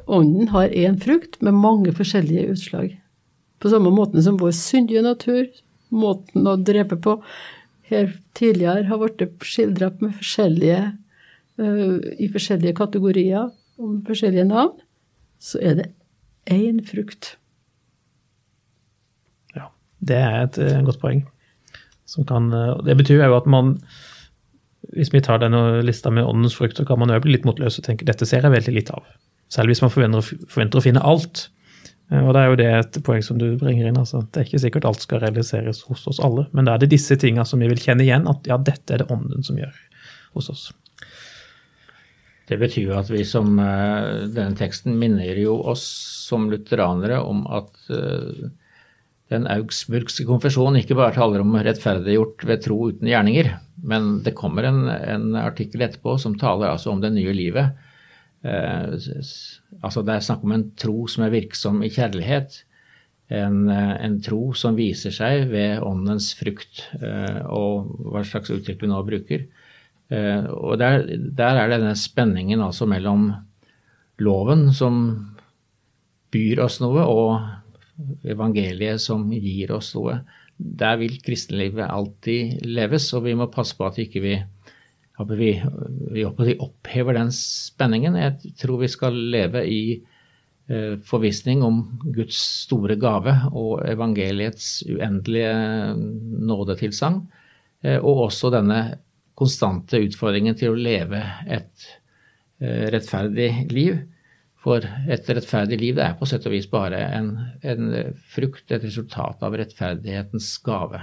ånden 0.07 0.47
har 0.53 0.73
én 0.73 0.97
frukt 0.97 1.41
med 1.41 1.53
mange 1.53 1.91
forskjellige 1.93 2.47
utslag. 2.55 2.95
På 3.59 3.69
samme 3.69 3.91
måten 3.93 4.23
som 4.23 4.39
vår 4.39 4.53
syndige 4.57 5.03
natur, 5.05 5.45
måten 5.93 6.47
å 6.49 6.55
drepe 6.57 6.97
på, 6.97 7.17
her 7.91 8.13
tidligere 8.33 8.87
har 8.89 9.01
blitt 9.01 9.43
skildra 9.45 9.91
uh, 11.59 11.99
i 12.17 12.29
forskjellige 12.31 12.77
kategorier 12.79 13.51
og 13.77 13.89
med 13.89 14.07
forskjellige 14.07 14.47
navn, 14.49 14.73
så 15.39 15.59
er 15.61 15.77
det 15.81 15.89
én 16.49 16.79
frukt. 16.87 17.35
Ja, 19.53 19.69
det 19.99 20.17
er 20.17 20.39
et 20.47 20.57
uh, 20.63 20.79
godt 20.87 21.03
poeng. 21.03 21.25
Kan, 22.27 22.49
uh, 22.53 22.79
det 22.85 22.97
betyr 22.97 23.21
jo 23.25 23.37
at 23.37 23.45
man 23.49 23.77
hvis 24.95 25.11
vi 25.13 25.21
tar 25.23 25.41
denne 25.41 25.81
lista 25.85 26.11
med 26.13 26.27
åndens 26.27 26.55
frukt, 26.57 26.77
så 26.77 26.85
kan 26.87 26.99
man 27.01 27.11
jo 27.13 27.21
bli 27.23 27.35
litt 27.35 27.47
motløs 27.47 27.79
og 27.79 27.87
tenke 27.87 28.07
dette 28.07 28.27
ser 28.29 28.45
jeg 28.45 28.53
veldig 28.53 28.75
litt 28.75 28.91
av. 28.93 29.05
Selv 29.53 29.71
hvis 29.71 29.83
man 29.83 29.91
forventer, 29.93 30.25
forventer 30.49 30.79
å 30.79 30.85
finne 30.85 31.03
alt. 31.05 31.47
Eh, 32.11 32.21
og 32.21 32.33
det 32.35 32.41
er 32.41 32.49
jo 32.49 32.59
det 32.61 32.69
et 32.77 33.01
poeng 33.05 33.25
som 33.25 33.39
du 33.41 33.47
bringer 33.61 33.89
inn. 33.89 33.99
altså 33.99 34.23
Det 34.25 34.41
er 34.41 34.47
ikke 34.49 34.63
sikkert 34.65 34.87
alt 34.89 35.03
skal 35.05 35.23
realiseres 35.23 35.83
hos 35.89 36.05
oss 36.09 36.21
alle, 36.23 36.47
men 36.53 36.67
da 36.67 36.75
er 36.75 36.83
det 36.83 36.93
disse 36.93 37.17
tinga 37.19 37.45
som 37.47 37.63
vi 37.63 37.69
vil 37.71 37.81
kjenne 37.81 38.05
igjen, 38.05 38.29
at 38.29 38.49
ja, 38.49 38.57
dette 38.57 38.95
er 38.95 39.03
det 39.03 39.11
ånden 39.13 39.45
som 39.45 39.59
gjør 39.59 39.75
hos 40.37 40.49
oss. 40.53 40.71
Det 42.49 42.57
betyr 42.59 42.89
jo 42.89 42.97
at 42.99 43.07
vi 43.07 43.21
som 43.23 43.55
uh, 43.55 44.27
Denne 44.27 44.57
teksten 44.59 44.97
minner 44.99 45.37
jo 45.39 45.55
oss 45.71 45.85
som 46.27 46.49
lutheranere 46.51 47.21
om 47.23 47.45
at 47.47 47.71
uh, 47.87 48.49
den 49.33 49.47
augsburgske 49.51 50.25
konfesjonen 50.29 50.81
ikke 50.81 50.97
bare 50.97 51.15
taler 51.15 51.43
om 51.43 51.55
rettferdiggjort 51.57 52.45
ved 52.47 52.61
tro 52.65 52.77
uten 52.91 53.09
gjerninger, 53.09 53.49
men 53.83 54.19
det 54.25 54.35
kommer 54.37 54.69
en, 54.69 54.85
en 54.87 55.33
artikkel 55.41 55.83
etterpå 55.85 56.15
som 56.21 56.37
taler 56.39 56.71
altså 56.71 56.93
om 56.93 57.01
det 57.03 57.11
nye 57.15 57.33
livet. 57.35 57.89
Eh, 58.45 58.93
altså 59.81 60.05
Det 60.05 60.15
er 60.15 60.27
snakk 60.29 60.45
om 60.45 60.55
en 60.55 60.69
tro 60.79 61.07
som 61.11 61.25
er 61.25 61.33
virksom 61.33 61.83
i 61.83 61.91
kjærlighet. 61.93 62.61
En, 63.33 63.65
en 63.71 64.15
tro 64.21 64.51
som 64.57 64.75
viser 64.77 65.13
seg 65.15 65.47
ved 65.49 65.81
åndens 65.81 66.33
frukt, 66.37 66.83
og 67.47 67.93
hva 68.11 68.21
slags 68.27 68.51
uttrykk 68.53 68.83
vi 68.83 68.89
nå 68.91 68.99
bruker. 69.07 69.45
Eh, 70.13 70.45
og 70.51 70.77
der, 70.81 71.05
der 71.33 71.59
er 71.61 71.71
denne 71.71 71.95
spenningen 71.97 72.61
altså 72.61 72.85
mellom 72.89 73.29
loven 74.21 74.67
som 74.75 74.97
byr 76.33 76.63
oss 76.65 76.79
noe, 76.83 77.05
og 77.05 77.62
evangeliet 78.25 79.01
som 79.01 79.25
gir 79.31 79.71
oss 79.75 79.93
noe. 79.97 80.19
Der 80.57 80.97
vil 81.01 81.19
kristenlivet 81.23 81.89
alltid 81.89 82.63
leves, 82.65 83.09
og 83.13 83.25
vi 83.27 83.35
må 83.37 83.49
passe 83.51 83.77
på 83.77 83.87
at 83.87 83.99
ikke 84.01 84.23
vi 84.23 84.35
vi, 85.29 85.61
vi 86.11 86.23
opphever 86.25 87.13
den 87.17 87.29
spenningen. 87.35 88.17
Jeg 88.17 88.55
tror 88.59 88.81
vi 88.81 88.89
skal 88.91 89.17
leve 89.33 89.61
i 89.69 89.81
eh, 90.67 90.95
forvissning 91.05 91.63
om 91.63 91.83
Guds 92.15 92.39
store 92.65 92.97
gave 92.99 93.35
og 93.51 93.83
evangeliets 93.87 94.83
uendelige 94.89 95.53
nådetilsagn, 96.49 97.21
eh, 97.85 97.99
og 97.99 98.25
også 98.29 98.51
denne 98.53 98.81
konstante 99.37 100.01
utfordringen 100.01 100.57
til 100.57 100.73
å 100.73 100.79
leve 100.81 101.21
et 101.45 101.87
eh, 102.61 102.89
rettferdig 102.93 103.51
liv. 103.73 104.01
For 104.63 104.85
et 105.11 105.27
rettferdig 105.27 105.79
liv 105.81 105.97
det 105.97 106.05
er 106.05 106.15
på 106.15 106.27
sett 106.29 106.45
og 106.47 106.53
vis 106.55 106.69
bare 106.71 107.01
en, 107.17 107.33
en 107.67 107.89
frukt, 108.31 108.69
et 108.71 108.85
resultat 108.85 109.43
av 109.43 109.57
rettferdighetens 109.59 110.53
gave. 110.63 111.01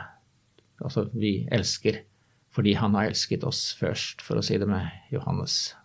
Altså, 0.80 1.10
vi 1.12 1.42
elsker 1.52 2.00
fordi 2.50 2.72
han 2.74 2.96
har 2.98 3.10
elsket 3.10 3.44
oss 3.46 3.60
først, 3.78 4.24
for 4.26 4.40
å 4.40 4.42
si 4.42 4.56
det 4.58 4.66
med 4.66 4.88
Johannes. 5.12 5.76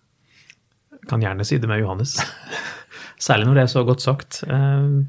Kan 1.05 1.21
gjerne 1.21 1.45
si 1.45 1.59
det 1.61 1.69
med 1.69 1.83
Johannes. 1.83 2.15
Særlig 3.27 3.45
når 3.45 3.59
det 3.59 3.65
er 3.65 3.73
så 3.75 3.83
godt 3.85 4.01
sagt. 4.01 4.39
Uh, 4.49 5.05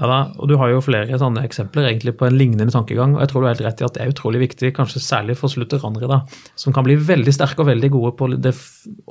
ja 0.00 0.08
da, 0.08 0.18
og 0.40 0.48
Du 0.48 0.54
har 0.56 0.70
jo 0.72 0.80
flere 0.80 1.18
sånne 1.20 1.42
eksempler 1.44 1.90
egentlig 1.90 2.14
på 2.16 2.24
en 2.24 2.38
lignende 2.38 2.72
tankegang. 2.72 3.14
og 3.14 3.20
jeg 3.20 3.28
tror 3.28 3.42
du 3.42 3.46
er 3.46 3.54
helt 3.54 3.66
rett 3.66 3.80
i 3.80 3.84
at 3.84 3.94
Det 3.94 4.02
er 4.02 4.12
utrolig 4.14 4.40
viktig, 4.40 4.72
kanskje 4.72 5.02
særlig 5.04 5.36
for 5.36 5.52
slutteranere, 5.52 6.08
da, 6.08 6.22
som 6.56 6.72
kan 6.72 6.84
bli 6.84 6.96
veldig 6.96 7.34
sterke 7.36 7.60
og 7.60 7.68
veldig 7.68 7.90
gode 7.90 8.16
på 8.16 8.30
det, 8.40 8.54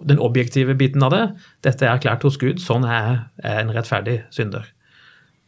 den 0.10 0.20
objektive 0.20 0.74
biten 0.74 1.04
av 1.04 1.12
det. 1.12 1.24
Dette 1.62 1.86
er 1.86 1.94
erklært 1.94 2.26
hos 2.26 2.38
Gud, 2.38 2.58
sånn 2.60 2.88
er, 2.90 3.30
jeg 3.44 3.62
en 3.62 3.74
rettferdig 3.76 4.24
synder. 4.34 4.66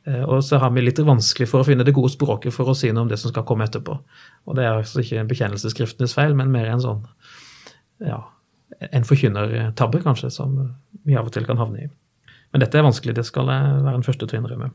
Eh, 0.05 0.21
og 0.21 0.43
så 0.43 0.59
har 0.61 0.69
vi 0.75 0.83
litt 0.85 0.99
vanskelig 0.99 1.49
for 1.49 1.61
å 1.61 1.65
finne 1.65 1.83
det 1.83 1.95
gode 1.97 2.13
språket 2.13 2.53
for 2.53 2.69
å 2.69 2.77
si 2.77 2.91
noe 2.91 3.07
om 3.07 3.09
det 3.09 3.17
som 3.17 3.33
skal 3.33 3.45
komme 3.47 3.65
etterpå. 3.65 3.97
Og 4.45 4.55
Det 4.55 4.63
er 4.63 4.77
altså 4.77 5.01
ikke 5.01 5.25
bekjennelsesskriftenes 5.33 6.13
feil, 6.13 6.37
men 6.37 6.53
mer 6.53 6.69
en 6.69 6.85
sånn 6.85 7.01
ja, 7.97 8.21
en 8.91 9.03
forkynnertabbe, 9.05 10.01
kanskje, 10.05 10.29
som 10.29 10.55
vi 11.03 11.17
av 11.17 11.25
og 11.25 11.33
til 11.33 11.45
kan 11.45 11.57
havne 11.57 11.85
i. 11.85 11.89
Men 12.53 12.61
dette 12.61 12.77
er 12.77 12.85
vanskelig, 12.85 13.15
det 13.15 13.25
skal 13.25 13.49
jeg 13.49 13.83
være 13.85 13.97
den 13.97 14.05
første 14.05 14.27
til 14.27 14.37
å 14.37 14.41
innrømme. 14.41 14.71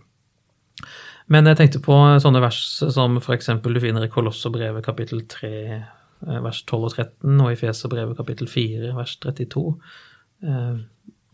Men 1.32 1.48
jeg 1.50 1.58
tenkte 1.58 1.82
på 1.82 1.94
sånne 2.22 2.42
vers 2.44 2.60
som 2.94 3.18
f.eks. 3.18 3.50
du 3.62 3.80
finner 3.82 4.06
i 4.06 4.10
Kolosserbrevet 4.12 4.84
kapittel 4.86 5.24
3 5.26 5.52
eh, 5.74 6.38
vers 6.44 6.62
12 6.62 6.78
og 6.78 6.92
13, 6.94 7.40
og 7.42 7.50
i 7.50 7.58
Feserbrevet 7.58 8.18
kapittel 8.18 8.50
4 8.50 8.92
vers 8.96 9.16
32, 9.24 9.64
eh, 10.46 10.76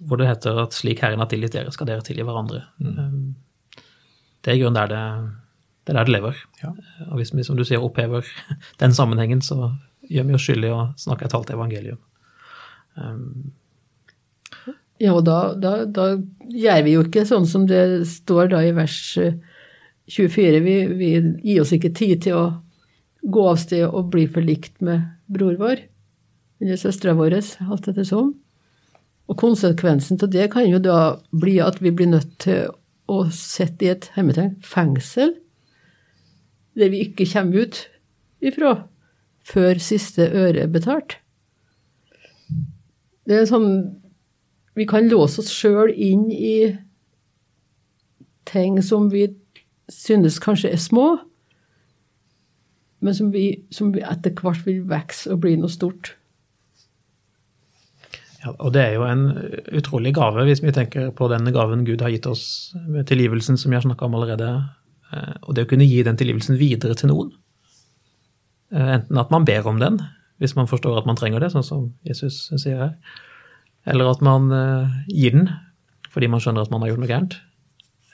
hvor 0.02 0.18
det 0.18 0.31
heter 0.31 0.62
at 0.64 0.76
slik 0.76 1.05
Herren 1.05 1.22
har 1.22 1.31
tilgitt 1.31 1.55
dere, 1.55 1.74
skal 1.74 1.90
dere 1.90 2.05
tilgi 2.07 2.24
hverandre. 2.26 2.64
Mm. 2.81 2.92
Eh, 2.96 3.83
det 4.42 4.52
er 4.52 4.59
i 4.59 4.62
grunnen 4.62 4.81
der 4.81 4.90
det, 4.90 5.05
det, 5.85 5.92
er 5.92 6.00
der 6.00 6.09
det 6.09 6.16
lever. 6.16 6.44
Ja. 6.62 6.72
Og 7.11 7.18
hvis 7.20 7.35
vi, 7.35 7.44
som 7.46 7.59
du 7.59 7.66
sier, 7.68 7.85
opphever 7.85 8.26
den 8.83 8.96
sammenhengen, 8.96 9.44
så 9.44 9.74
gjør 10.11 10.31
vi 10.31 10.38
oss 10.38 10.46
skyldige 10.48 10.72
og 10.74 10.83
å 10.83 10.92
snakke 11.05 11.28
et 11.28 11.37
halvt 11.37 11.52
evangelium. 11.55 12.00
Um, 12.96 13.52
ja, 15.03 15.15
og 15.17 15.25
da, 15.27 15.38
da, 15.59 15.73
da, 15.91 16.12
gjør 16.53 16.85
vi 16.87 16.95
jo 16.95 17.03
ikke 17.07 17.25
sånn 17.27 17.47
som 17.49 17.65
det 17.67 18.05
står 18.07 18.53
da 18.53 18.61
i 18.62 18.75
vers 18.77 18.99
24. 20.12 20.61
Vi, 20.62 20.77
vi 20.99 21.09
gir 21.43 21.62
oss 21.62 21.73
ikke 21.75 21.91
tid 21.97 22.23
til 22.27 22.38
å 22.38 22.45
gå 23.23 23.47
av 23.49 23.59
sted 23.62 23.87
og 23.87 24.12
bli 24.12 24.29
forlikt 24.31 24.79
med 24.85 25.09
bror 25.33 25.57
vår 25.59 25.87
eller 26.62 26.79
søstera 26.79 27.17
vår, 27.19 27.35
alt 27.67 27.88
etter 27.91 28.07
sånn. 28.07 28.31
Og 29.31 29.38
konsekvensen 29.38 30.21
av 30.23 30.31
det 30.31 30.47
kan 30.53 30.69
jo 30.69 30.79
da 30.83 31.17
bli 31.35 31.57
at 31.62 31.81
vi 31.83 31.91
blir 31.95 32.12
nødt 32.12 32.37
til 32.45 32.71
å 33.11 33.25
sitte 33.35 33.87
i 33.87 33.91
et 33.91 34.07
hermetegn 34.15 34.55
fengsel, 34.62 35.35
der 36.79 36.93
vi 36.93 37.03
ikke 37.09 37.27
kommer 37.33 37.67
ut 37.67 37.81
ifra 38.43 38.77
før 39.47 39.83
siste 39.83 40.29
øre 40.31 40.62
er 40.62 40.71
betalt. 40.71 41.19
Det 43.27 43.43
er 43.43 43.51
sånn 43.51 43.73
vi 44.75 44.87
kan 44.89 45.09
låse 45.09 45.43
oss 45.43 45.53
sjøl 45.53 45.93
inn 45.93 46.31
i 46.33 46.73
ting 48.49 48.81
som 48.83 49.11
vi 49.13 49.29
synes 49.93 50.41
kanskje 50.43 50.73
er 50.73 50.81
små, 50.81 51.07
men 53.03 53.15
som 53.15 53.33
vi, 53.35 53.65
som 53.75 53.93
vi 53.95 54.05
etter 54.07 54.35
hvert 54.39 54.65
vil 54.67 54.85
vokse 54.89 55.31
og 55.33 55.43
bli 55.43 55.57
noe 55.59 55.73
stort. 55.73 56.15
Ja, 58.43 58.55
og 58.59 58.73
det 58.75 58.83
er 58.83 58.97
jo 58.97 59.05
en 59.07 59.27
utrolig 59.79 60.15
gave, 60.17 60.47
hvis 60.49 60.63
vi 60.65 60.75
tenker 60.75 61.13
på 61.15 61.29
den 61.31 61.47
gaven 61.55 61.85
Gud 61.87 62.03
har 62.03 62.11
gitt 62.11 62.27
oss 62.27 62.73
med 62.89 63.07
tilgivelsen, 63.11 63.59
som 63.59 63.71
vi 63.71 63.79
har 63.79 63.85
snakka 63.85 64.09
om 64.09 64.17
allerede. 64.19 64.49
Eh, 65.13 65.35
og 65.43 65.55
det 65.55 65.67
å 65.67 65.71
kunne 65.71 65.87
gi 65.87 66.01
den 66.03 66.19
tilgivelsen 66.19 66.59
videre 66.59 66.97
til 66.99 67.13
noen. 67.13 67.31
Eh, 68.75 68.89
enten 68.97 69.21
at 69.23 69.31
man 69.35 69.47
ber 69.47 69.69
om 69.71 69.79
den, 69.83 70.01
hvis 70.43 70.57
man 70.59 70.71
forstår 70.71 70.99
at 70.99 71.07
man 71.07 71.19
trenger 71.19 71.43
det, 71.43 71.53
sånn 71.55 71.67
som 71.67 71.85
Jesus 72.09 72.49
sier 72.57 72.81
her 72.83 72.97
eller 73.88 74.12
at 74.12 74.23
man 74.25 74.49
uh, 74.53 75.03
gir 75.11 75.35
den 75.35 75.51
fordi 76.12 76.29
man 76.29 76.42
skjønner 76.45 76.66
at 76.66 76.73
man 76.73 76.83
har 76.85 76.92
gjort 76.92 77.01
noe 77.01 77.09
gærent. 77.09 77.35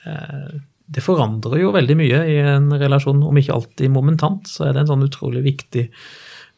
Uh, 0.05 0.61
det 0.89 1.03
forandrer 1.03 1.59
jo 1.59 1.73
veldig 1.75 1.97
mye 1.99 2.21
i 2.31 2.37
en 2.47 2.69
relasjon, 2.79 3.19
om 3.27 3.37
ikke 3.37 3.57
alltid 3.57 3.91
momentant. 3.91 4.47
Så 4.47 4.65
er 4.65 4.73
det 4.73 4.85
en 4.85 4.93
sånn 4.93 5.03
utrolig 5.05 5.43
viktig 5.45 5.89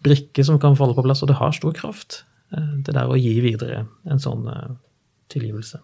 brikke 0.05 0.45
som 0.45 0.59
kan 0.61 0.77
falle 0.77 0.93
på 0.95 1.03
plass, 1.03 1.23
og 1.25 1.31
det 1.31 1.39
har 1.39 1.57
stor 1.57 1.73
kraft. 1.75 2.21
Uh, 2.53 2.77
det 2.85 2.93
der 2.93 3.09
å 3.09 3.17
gi 3.17 3.33
videre 3.43 3.87
en 4.05 4.21
sånn 4.21 4.45
tilgivelse. 5.33 5.81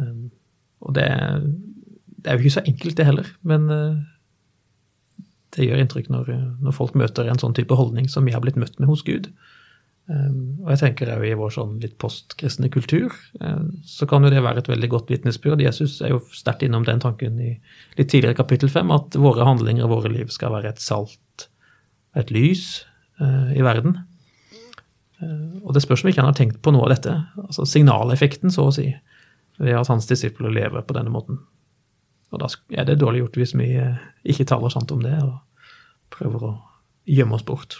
Og 0.00 0.94
det, 0.96 1.08
det, 1.08 2.26
er 2.26 2.36
jo 2.36 2.44
ikke 2.44 2.56
så 2.58 2.64
enkelt, 2.66 2.96
det 2.98 3.06
heller. 3.08 3.28
Men 3.46 3.66
det 5.54 5.66
gjør 5.66 5.82
inntrykk 5.82 6.08
når, 6.12 6.30
når 6.62 6.74
folk 6.76 6.96
møter 6.98 7.28
en 7.30 7.40
sånn 7.40 7.54
type 7.56 7.76
holdning 7.78 8.08
som 8.10 8.26
vi 8.26 8.34
har 8.34 8.42
blitt 8.44 8.58
møtt 8.60 8.76
med 8.80 8.90
hos 8.90 9.04
Gud. 9.06 9.30
Ehm, 10.10 10.58
og 10.64 10.72
jeg 10.72 10.80
tenker 10.82 11.12
òg 11.14 11.24
i 11.28 11.36
vår 11.38 11.52
sånn 11.54 11.76
litt 11.82 11.96
postkristne 12.02 12.70
kultur, 12.72 13.14
ehm, 13.40 13.70
så 13.86 14.08
kan 14.10 14.24
jo 14.24 14.32
det 14.32 14.42
være 14.42 14.64
et 14.64 14.70
veldig 14.70 14.90
godt 14.90 15.10
vitnesbyrd. 15.12 15.62
Jesus 15.62 16.00
er 16.02 16.14
jo 16.14 16.22
sterkt 16.34 16.64
innom 16.66 16.86
den 16.86 17.02
tanken 17.02 17.38
i 17.38 17.52
litt 17.98 18.10
tidligere 18.10 18.38
kapittel 18.40 18.72
fem, 18.72 18.90
at 18.90 19.14
våre 19.14 19.46
handlinger 19.46 19.86
og 19.86 19.98
våre 19.98 20.12
liv 20.12 20.32
skal 20.34 20.54
være 20.56 20.72
et 20.74 20.82
salt, 20.82 21.46
et 22.18 22.32
lys 22.34 22.82
eh, 23.20 23.52
i 23.60 23.62
verden. 23.62 24.00
Ehm, 25.22 25.60
og 25.62 25.76
det 25.76 25.84
spørs 25.84 26.02
om 26.02 26.10
ikke 26.10 26.24
han 26.24 26.32
har 26.32 26.40
tenkt 26.40 26.58
på 26.62 26.74
noe 26.74 26.88
av 26.88 26.96
dette, 26.96 27.14
altså 27.44 27.68
signaleffekten, 27.68 28.50
så 28.50 28.66
å 28.66 28.74
si, 28.74 28.88
ved 29.60 29.76
at 29.76 29.92
hans 29.92 30.08
disipler 30.10 30.50
lever 30.50 30.82
på 30.82 30.96
denne 30.96 31.12
måten. 31.12 31.38
Og 32.30 32.42
da 32.42 32.50
er 32.78 32.86
det 32.86 32.98
dårlig 32.98 33.22
gjort 33.24 33.38
hvis 33.38 33.54
vi 33.58 33.70
eh, 33.78 34.02
ikke 34.24 34.48
taler 34.48 34.74
sant 34.74 34.90
om 34.90 35.04
det 35.06 35.14
og 35.22 35.38
prøver 36.10 36.48
å 36.48 36.52
gjemme 37.06 37.38
oss 37.38 37.46
bort. 37.46 37.78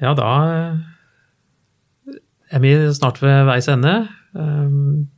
Ja, 0.00 0.14
da 0.16 0.28
eh, 0.48 2.14
er 2.56 2.62
vi 2.64 2.72
snart 2.96 3.20
ved 3.20 3.44
veis 3.48 3.68
ende. 3.68 3.94
Ehm, 4.38 5.10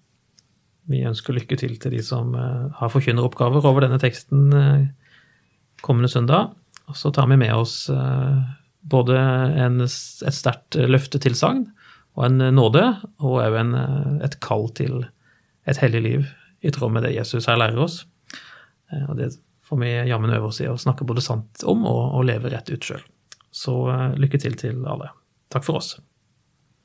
vi 0.90 1.04
ønsker 1.06 1.36
lykke 1.36 1.58
til 1.60 1.76
til 1.78 1.94
de 1.94 2.02
som 2.02 2.34
eh, 2.34 2.66
har 2.80 2.90
forkynneroppgaver 2.90 3.62
over 3.68 3.86
denne 3.86 4.00
teksten 4.02 4.50
eh, 4.58 4.88
kommende 5.86 6.10
søndag. 6.10 6.50
Og 6.90 6.98
så 6.98 7.12
tar 7.14 7.28
vi 7.30 7.38
med 7.38 7.54
oss 7.54 7.86
både 8.82 9.14
en, 9.62 9.78
et 9.86 10.34
sterkt 10.34 10.74
løftetilsagn 10.74 11.62
og 12.18 12.24
en 12.26 12.42
nåde, 12.56 12.82
og 13.22 13.38
òg 13.38 13.70
et 14.26 14.34
kall 14.42 14.66
til 14.76 15.06
et 15.64 15.78
hellig 15.78 16.02
liv 16.02 16.26
i 16.60 16.74
tråd 16.74 16.92
med 16.92 17.06
det 17.06 17.14
Jesus 17.14 17.46
her 17.46 17.56
lærer 17.62 17.78
oss. 17.86 18.02
Og 19.06 19.14
det 19.16 19.30
får 19.62 19.80
vi 19.80 19.94
jammen 20.10 20.34
øve 20.34 20.50
oss 20.50 20.60
i 20.60 20.68
å 20.68 20.76
snakke 20.76 21.06
både 21.08 21.24
sant 21.24 21.62
om 21.64 21.86
og, 21.86 22.02
og 22.18 22.26
leve 22.28 22.50
rett 22.52 22.68
ut 22.74 22.90
sjøl. 22.90 23.06
Så 23.52 23.74
lykke 24.16 24.40
til 24.40 24.56
til 24.56 24.86
alle. 24.88 25.10
Takk 25.52 25.66
for 25.68 25.82
oss. 25.82 25.96